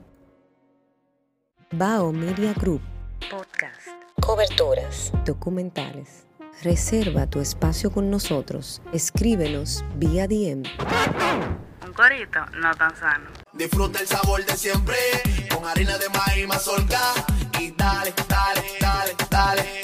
Bao 1.71 2.11
Media 2.11 2.53
Group. 2.53 2.81
Podcast. 3.31 3.87
Coberturas. 4.21 5.11
Documentales. 5.25 6.27
Reserva 6.63 7.25
tu 7.25 7.39
espacio 7.39 7.91
con 7.91 8.11
nosotros. 8.11 8.81
Escríbenos 8.93 9.83
vía 9.95 10.27
DM. 10.27 10.63
Un 11.85 11.93
corito 11.93 12.39
no 12.61 12.73
tan 12.75 12.95
sano. 12.95 13.29
Disfruta 13.53 13.99
el 13.99 14.07
sabor 14.07 14.45
de 14.45 14.55
siempre 14.55 14.95
con 15.53 15.67
harina 15.67 15.97
de 15.97 16.07
maíz 16.09 16.47
mazorca 16.47 16.99
y 17.59 17.71
dale, 17.71 18.13
dale, 18.27 18.63
dale, 18.79 19.15
dale. 19.29 19.81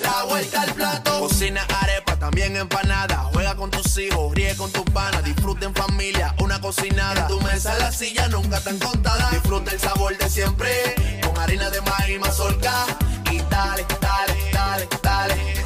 La 0.00 0.24
vuelta 0.24 0.62
al 0.62 0.72
plato. 0.74 1.18
Cocina 1.20 1.66
arepa, 1.82 2.16
también 2.16 2.54
empanada. 2.54 3.24
Juega 3.32 3.56
con 3.56 3.70
tus 3.72 3.98
hijos, 3.98 4.32
ríe 4.32 4.54
con 4.56 4.70
tus 4.70 4.84
panas. 4.84 5.24
Disfruta 5.24 5.66
en 5.66 5.74
familia, 5.74 6.34
una 6.40 6.60
cocinada. 6.60 7.22
En 7.22 7.26
tu 7.28 7.40
mesa 7.40 7.76
la 7.78 7.90
silla 7.90 8.28
nunca 8.28 8.60
tan 8.60 8.78
contada. 8.78 9.28
Disfruta 9.30 9.72
el 9.72 9.80
sabor 9.80 10.16
de 10.16 10.30
siempre 10.30 10.70
con 11.26 11.36
harina 11.38 11.68
de 11.70 11.80
maíz 11.80 12.20
mazorca 12.20 12.86
y 13.32 13.38
dale, 13.50 13.84
dale, 14.00 14.34
dale, 14.52 14.88
dale. 15.02 15.65